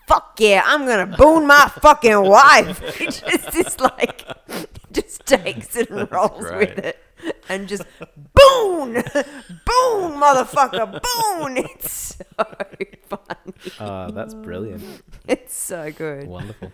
[0.08, 2.82] fuck yeah, I'm gonna boon my fucking wife.
[3.02, 4.26] It just is like,
[4.92, 6.76] just takes it and rolls great.
[6.76, 7.00] with it.
[7.50, 11.58] And just boon, boon, motherfucker, boon.
[11.76, 12.24] It's so
[13.10, 13.54] funny.
[13.80, 14.84] Uh, that's brilliant.
[15.28, 16.28] It's so good.
[16.28, 16.72] Wonderful.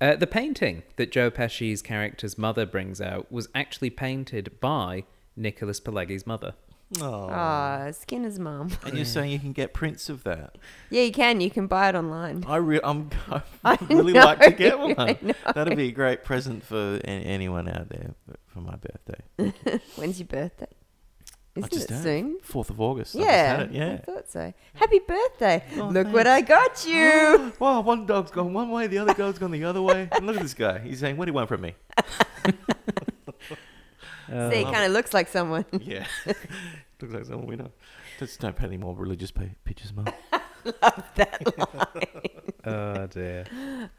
[0.00, 5.04] Uh, the painting that Joe Pesci's character's mother brings out was actually painted by
[5.36, 6.54] Nicholas Pileggi's mother.
[7.00, 7.90] Oh.
[7.92, 8.70] Skinner's mum.
[8.84, 10.58] and you're saying you can get prints of that?
[10.90, 11.40] Yeah, you can.
[11.40, 12.44] You can buy it online.
[12.46, 15.16] I re- I'm, I I really know, like to get I one.
[15.22, 15.34] know.
[15.54, 19.80] That'd be a great present for a- anyone out there for- for my birthday.
[19.96, 20.66] When's your birthday?
[21.56, 22.38] I Isn't just it had soon?
[22.42, 23.14] Fourth of August.
[23.14, 23.96] I just Yeah, had it, I yeah.
[23.98, 24.52] thought so.
[24.74, 25.62] Happy birthday!
[25.76, 27.52] Oh, Look what I got you.
[27.58, 30.08] wow, one dog's gone one way, the other dog's gone the other way.
[30.12, 30.78] And look at this guy.
[30.78, 31.74] He's saying, "What do you want from me?"
[34.32, 35.64] Uh, See, it kind of looks like someone.
[35.80, 37.70] Yeah, looks like someone we know.
[38.18, 40.06] Just don't paint any more religious pa- pictures, mum.
[41.16, 42.36] that line.
[42.64, 43.44] oh dear.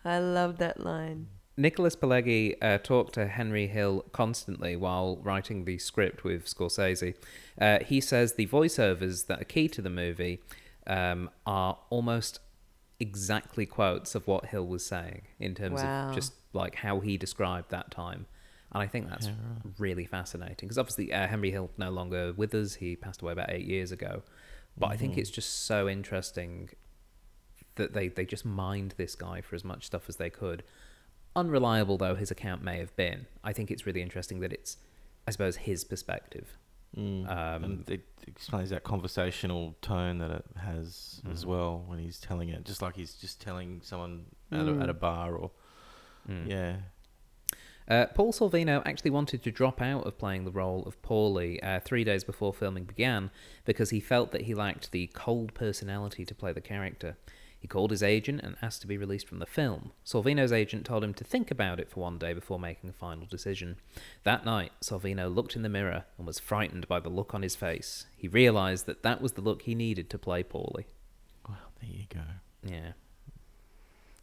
[0.06, 1.28] I love that line.
[1.56, 7.14] Nicholas Pileggi uh, talked to Henry Hill constantly while writing the script with Scorsese.
[7.62, 10.40] Uh, he says the voiceovers that are key to the movie
[10.88, 12.40] um, are almost
[13.00, 16.10] exactly quotes of what Hill was saying in terms Wow.
[16.10, 18.26] of just like how he described that time.
[18.74, 19.74] And I think that's Yeah, right.
[19.78, 22.76] really fascinating because obviously uh, Henry Hill no longer with us.
[22.76, 24.24] He passed away about eight years ago.
[24.78, 25.18] But I think Mhm.
[25.20, 26.70] it's just so interesting
[27.76, 30.64] that they, they just mined this guy for as much stuff as they could.
[31.36, 34.78] Unreliable though his account may have been, I think it's really interesting that it's,
[35.28, 36.58] I suppose, his perspective.
[36.98, 37.28] Mm.
[37.30, 41.48] Um, and it explains that conversational tone that it has as Mhm.
[41.48, 44.84] well when he's telling it, just like he's just telling someone at, a, Mm.
[44.84, 45.52] at a bar or
[46.30, 46.48] Mm.
[46.48, 46.78] yeah.
[47.88, 51.80] Uh, Paul Sorvino actually wanted to drop out of playing the role of Paulie uh,
[51.80, 53.30] three days before filming began
[53.66, 57.18] because he felt that he lacked the cold personality to play the character.
[57.60, 59.94] He called his agent and asked to be released from the film.
[60.06, 63.26] Sorvino's agent told him to think about it for one day before making a final
[63.26, 63.78] decision.
[64.24, 67.56] That night, Sorvino looked in the mirror and was frightened by the look on his
[67.56, 68.06] face.
[68.18, 70.88] He realised that that was the look he needed to play Paulie.
[71.48, 72.20] Well, there you go.
[72.66, 72.92] Yeah.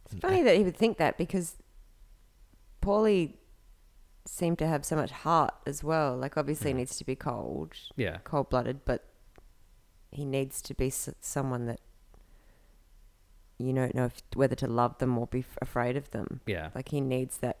[0.05, 1.55] It's funny that he would think that because
[2.79, 3.33] Paulie
[4.25, 6.15] seemed to have so much heart as well.
[6.15, 6.77] Like, obviously, he Mm.
[6.77, 8.17] needs to be cold, Yeah.
[8.23, 9.05] cold blooded, but
[10.11, 11.79] he needs to be s- someone that
[13.57, 16.41] you don't know if, whether to love them or be f- afraid of them.
[16.45, 16.69] Yeah.
[16.73, 17.57] Like, he needs that.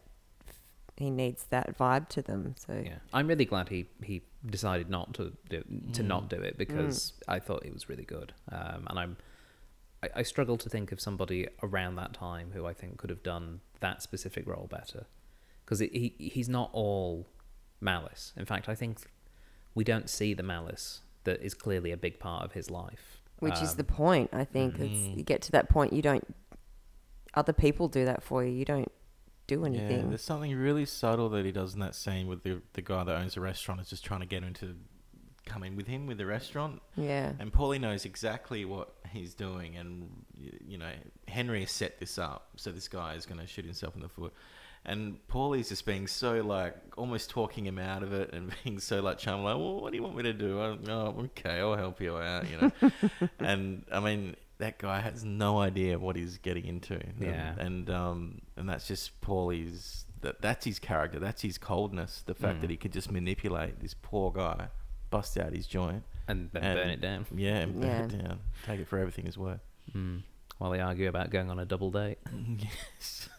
[0.97, 2.53] He needs that vibe to them.
[2.57, 6.57] So Yeah, I'm really glad he, he decided not to do to not do it
[6.59, 8.33] because I thought it was really good.
[8.51, 9.17] Um, and I'm
[10.03, 13.23] I, I struggle to think of somebody around that time who I think could have
[13.23, 15.05] done that specific role better
[15.71, 17.27] because he he's not all
[17.79, 18.33] malice.
[18.35, 18.99] In fact, I think
[19.73, 23.17] we don't see the malice that is clearly a big part of his life.
[23.39, 24.29] which is Um, the point.
[24.33, 25.17] I think it's Mm.
[25.17, 26.23] you get to that point, you don't.
[27.33, 28.51] Other people do that for you.
[28.51, 28.91] You don't
[29.47, 29.83] do anything.
[29.87, 30.09] Yeah, anything.
[30.09, 33.15] there's something really subtle that he does in that scene with the the guy that
[33.15, 34.75] owns the restaurant is just trying to get him to
[35.45, 36.83] come in with him with the restaurant.
[36.95, 37.33] Yeah.
[37.39, 40.23] And Paulie knows exactly what he's doing, and
[40.67, 40.91] you know
[41.27, 44.09] Henry has set this up, so this guy is going to shoot himself in the
[44.09, 44.33] foot.
[44.83, 48.99] And Paulie's just being so like almost talking him out of it, and being so
[49.01, 50.59] like charming, like, "Well, what do you want me to do?
[50.59, 52.91] Oh, oh, okay, I'll help you out," you know.
[53.39, 56.95] and I mean, that guy has no idea what he's getting into.
[56.95, 57.53] And- Yeah.
[57.59, 60.05] And um, and that's just Paulie's.
[60.21, 61.19] That that's his character.
[61.19, 62.23] That's his coldness.
[62.25, 62.61] The fact Mm.
[62.61, 64.67] that he could just manipulate this poor guy,
[65.09, 66.03] bust out his joint.
[66.27, 68.39] and then and- burn it down Yeah, and burn it down.
[68.65, 69.61] Take it for everything it's worth.
[69.95, 70.21] mm.
[70.59, 72.19] while they argue about going on a double date.
[72.59, 73.29] yes.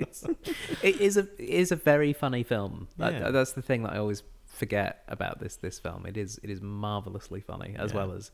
[0.82, 2.88] it is a it is a very funny film.
[2.98, 3.30] That- Yeah.
[3.30, 6.06] that's the thing that I always forget about this this film.
[6.06, 7.96] It is it is marvelously funny as Yeah.
[7.98, 8.30] well as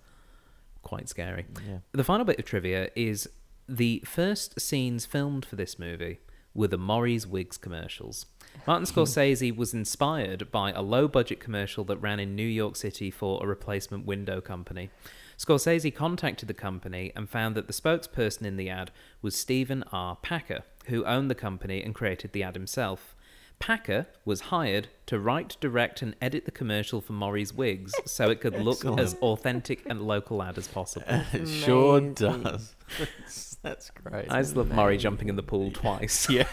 [0.82, 1.46] quite scary.
[1.66, 1.78] Yeah.
[1.92, 3.28] The final bit of trivia is
[3.68, 6.20] The first scenes filmed for this movie
[6.54, 8.26] were the Morrie's Wigs commercials.
[8.66, 13.10] Martin Scorsese was inspired by a low budget commercial that ran in New York City
[13.10, 14.88] for a replacement window company.
[15.36, 18.90] Scorsese contacted the company and found that the spokesperson in the ad
[19.20, 20.16] was Stephen R.
[20.22, 23.14] Packer, who owned the company and created the ad himself.
[23.58, 28.40] Packer was hired to write, direct, and edit the commercial for Morrie's Wigs so it
[28.40, 29.00] could look Excellent.
[29.00, 31.06] as authentic and local ad as possible.
[31.32, 32.74] it sure does.
[32.98, 34.30] That's, that's great.
[34.30, 36.28] I just love Morrie jumping in the pool twice.
[36.30, 36.44] yeah.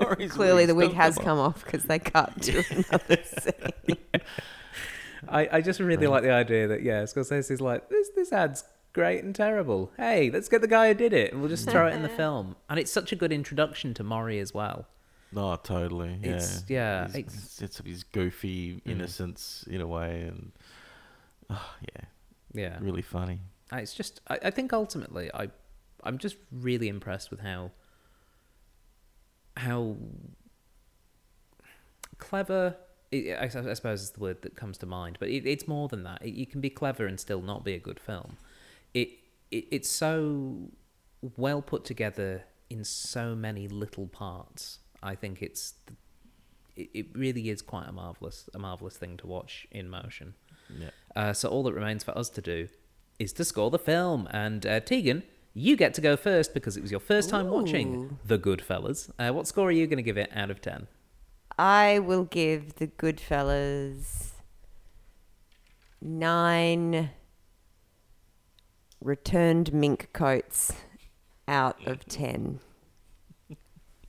[0.00, 4.22] Morrie's Clearly, the wig has come come off because they cut to another scene.
[5.28, 9.22] I, I just really like the idea that yeah, Scorsese's like this this ad's great
[9.24, 9.92] and terrible.
[9.96, 12.08] Hey, let's get the guy who did it and we'll just throw it in the
[12.08, 12.56] film.
[12.68, 14.86] And it's such a good introduction to Morrie as well.
[15.32, 16.18] No, totally.
[16.22, 16.28] Yeah.
[16.30, 20.52] It's- yeah, His, it's- his- it's his goofy innocence in a way, and
[21.50, 22.04] oh, yeah,
[22.54, 23.40] Yeah, really funny.
[23.72, 25.48] Uh, it's just I, I think ultimately I
[26.02, 27.72] I'm just really impressed with how
[29.58, 29.96] how
[32.18, 32.76] clever
[33.12, 35.88] I, I, I suppose is the word that comes to mind but it, it's more
[35.88, 38.36] than that it, you can be clever and still not be a good film
[38.94, 39.08] it,
[39.50, 40.70] it it's so
[41.36, 45.74] well put together in so many little parts i think it's
[46.76, 50.34] it, it really is quite a marvelous a marvelous thing to watch in motion
[50.78, 50.90] Yeah.
[51.16, 52.68] uh, so all that remains for us to do
[53.18, 54.28] is to score the film.
[54.30, 58.16] And uh, Tegan, you get to go first because it was your first time watching
[58.24, 59.10] The Goodfellas.
[59.18, 60.86] Uh, what score are you going to give it out of ten?
[61.58, 64.34] I will give the Goodfellas
[66.00, 67.10] nine
[69.00, 70.72] returned mink coats
[71.46, 72.60] out of ten.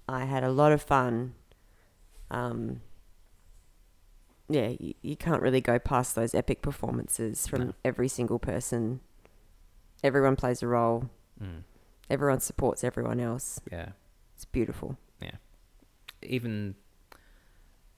[0.08, 1.36] I had a lot of fun.
[2.32, 2.82] Um,
[4.50, 7.74] yeah, you, you can't really go past those epic performances from No.
[7.86, 9.02] every single person.
[10.04, 11.10] Everyone plays a role.
[11.42, 11.64] Mm,
[12.10, 13.60] Everyone supports everyone else.
[13.72, 13.90] yeah,
[14.36, 14.98] It's beautiful.
[15.22, 15.36] Yeah.
[16.24, 16.74] Even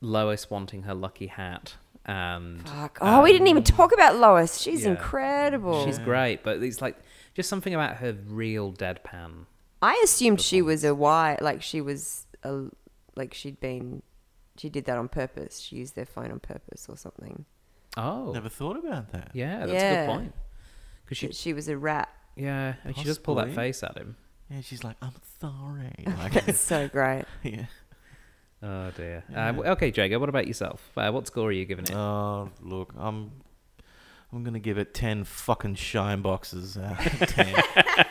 [0.01, 1.75] Lois wanting her lucky hat,
[2.05, 2.97] and Fuck.
[3.01, 4.59] Oh, we didn't even um, talk about Lois.
[4.59, 4.91] She's yeah.
[4.91, 5.85] incredible.
[5.85, 6.43] she's great.
[6.43, 6.97] But it's like
[7.33, 9.45] just something about her real deadpan.
[9.81, 12.65] I assumed she was a why, like she was a,
[13.15, 14.03] like she'd been,
[14.57, 15.59] she did that on purpose.
[15.59, 17.45] She used their phone on purpose or something.
[17.97, 19.31] Oh, Never thought about that.
[19.33, 20.33] yeah, that's a good point.
[21.03, 22.09] Because she, She, she was a rat.
[22.35, 24.15] yeah, and she does pull that face at him.
[24.49, 25.93] Yeah, she's like, I'm sorry.
[26.17, 27.25] Like, That's so great.
[27.43, 27.65] yeah.
[28.63, 29.23] Oh dear.
[29.35, 30.91] Uh, okay, Jago, what about yourself?
[30.95, 31.93] Uh, what score are you giving it?
[31.95, 33.31] Oh, look, I'm
[34.31, 37.53] I'm gonna give it ten fucking shine boxes out of ten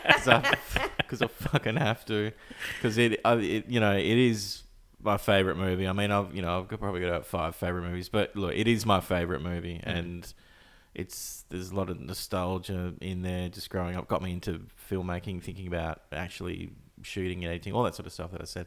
[0.06, 0.56] because I,
[1.24, 2.32] I fucking have to
[2.76, 4.64] because it, I, it you know it is
[5.02, 5.86] my favorite movie.
[5.86, 8.52] I mean I've you know I've got- probably got about five favorite movies, but look,
[8.54, 10.32] it is my favorite movie and.
[10.92, 13.48] It's there's a lot of nostalgia in there.
[13.48, 16.70] Just growing up got me into filmmaking, thinking about actually
[17.02, 18.66] shooting and editing, all that sort of stuff that I said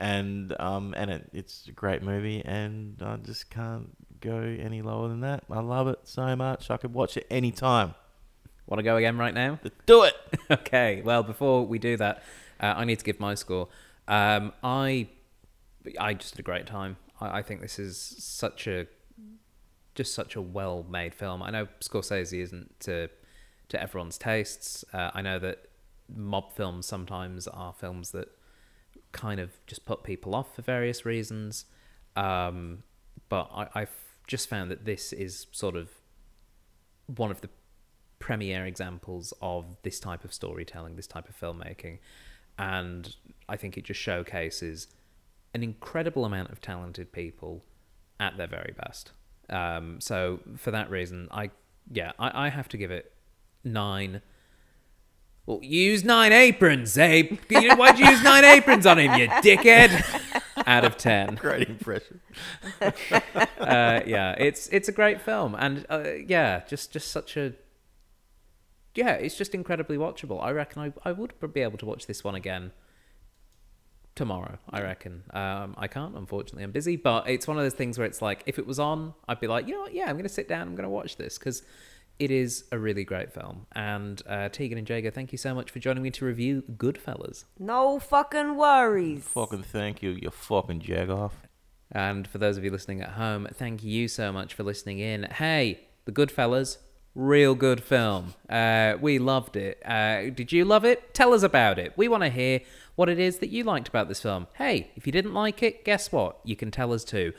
[0.00, 3.90] and um and it, it's a great movie and I just can't
[4.20, 5.44] go any lower than that.
[5.50, 6.70] I love it so much.
[6.70, 7.94] I could watch it anytime.
[8.66, 9.58] Want to go again right now?
[9.62, 10.14] Let's do it.
[10.50, 11.02] okay.
[11.04, 12.22] Well, before we do that,
[12.60, 13.68] uh, I need to give my score.
[14.06, 15.08] Um, I,
[15.98, 16.96] I just had a great time.
[17.20, 18.86] I, I think this is such a,
[19.94, 21.42] just such a well-made film.
[21.42, 23.08] I know Scorsese isn't to,
[23.70, 24.84] to everyone's tastes.
[24.92, 25.66] Uh, I know that
[26.14, 28.28] mob films sometimes are films that
[29.12, 31.64] kind of just put people off for various reasons.
[32.16, 32.82] Um,
[33.28, 33.94] but I, I've
[34.26, 35.90] just found that this is sort of
[37.06, 37.50] one of the
[38.18, 41.98] premier examples of this type of storytelling, this type of filmmaking.
[42.58, 43.16] And
[43.48, 44.88] I think it just showcases
[45.54, 47.64] an incredible amount of talented people
[48.20, 49.12] at their very best.
[49.48, 51.50] Um, so for that reason, I
[51.90, 53.12] yeah, I, I have to give it
[53.64, 54.22] nine.
[55.46, 57.36] Well, you use nine aprons, eh?
[57.48, 60.42] You know, Why'd you use nine aprons on him, you dickhead?
[60.66, 62.20] Out of ten Great impression.
[62.80, 67.54] uh, yeah, it's it's a great film, and uh, yeah, just just such a
[68.94, 70.42] yeah, it's just incredibly watchable.
[70.42, 72.72] I reckon I I would be able to watch this one again
[74.14, 74.58] tomorrow.
[74.68, 75.22] I reckon.
[75.32, 76.96] Um, I can't, unfortunately, I'm busy.
[76.96, 79.46] But it's one of those things where it's like, if it was on, I'd be
[79.46, 79.94] like, you know what?
[79.94, 80.68] Yeah, I'm going to sit down.
[80.68, 81.62] I'm going to watch this because
[82.20, 83.66] it is a really great film.
[83.72, 87.46] And uh, Tegan and Jago, thank you so much for joining me to review Goodfellas.
[87.58, 89.24] No fucking worries.
[89.24, 91.32] Fucking thank you, you fucking jagoff.
[91.90, 95.24] And for those of you listening at home, thank you so much for listening in.
[95.24, 96.76] Hey, The Goodfellas,
[97.14, 98.34] real good film.
[98.50, 99.82] Uh, we loved it.
[99.84, 101.14] Uh, did you love it?
[101.14, 101.94] Tell us about it.
[101.96, 102.60] We want to hear
[102.96, 104.46] what it is that you liked about this film.
[104.56, 106.38] Hey, if you didn't like it, guess what?
[106.44, 107.32] You can tell us too.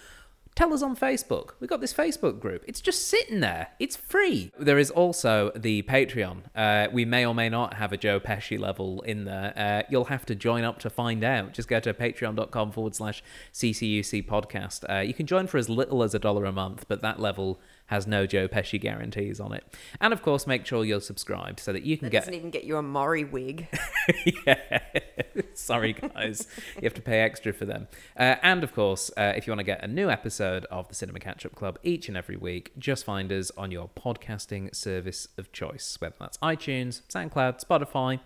[0.54, 1.52] Tell us on Facebook.
[1.60, 2.64] We've got this Facebook group.
[2.68, 3.70] It's just sitting there.
[3.80, 4.52] It's free.
[4.60, 6.42] There is also the Patreon.
[6.54, 9.54] Uh, we may or may not have a Joe Pesci level in there.
[9.56, 11.54] Uh, you'll have to join up to find out.
[11.54, 13.24] Just go to patreon.com forward slash
[13.54, 14.84] CCUC podcast.
[14.90, 17.60] Uh, you can join for as little as a dollar a month, but that level
[17.92, 19.64] has no Joe Pesci guarantees on it.
[20.00, 22.20] And of course, make sure you're subscribed so that you can That get.
[22.22, 23.68] doesn't even get you a Morrie wig.
[24.48, 24.80] yeah.
[25.54, 26.48] Sorry, guys.
[26.78, 27.88] you have to pay extra for them.
[28.18, 30.96] Uh, and of course, uh, if you want to get a new episode of the
[30.96, 35.28] Cinema Catch Up Club each and every week, just find us on your podcasting service
[35.38, 38.22] of choice, whether that's iTunes, SoundCloud, Spotify,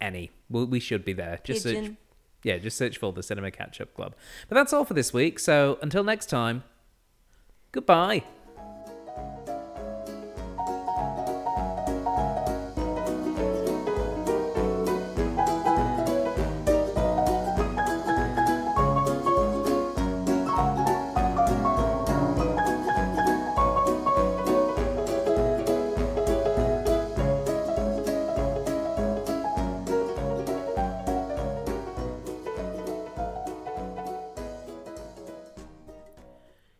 [0.00, 0.30] any.
[0.48, 1.40] We, we should be there.
[1.44, 1.90] Just search.
[2.44, 4.14] Yeah, just search for the Cinema Catch Up Club.
[4.48, 5.40] But that's all for this week.
[5.40, 6.62] So until next time,
[7.76, 8.22] goodbye.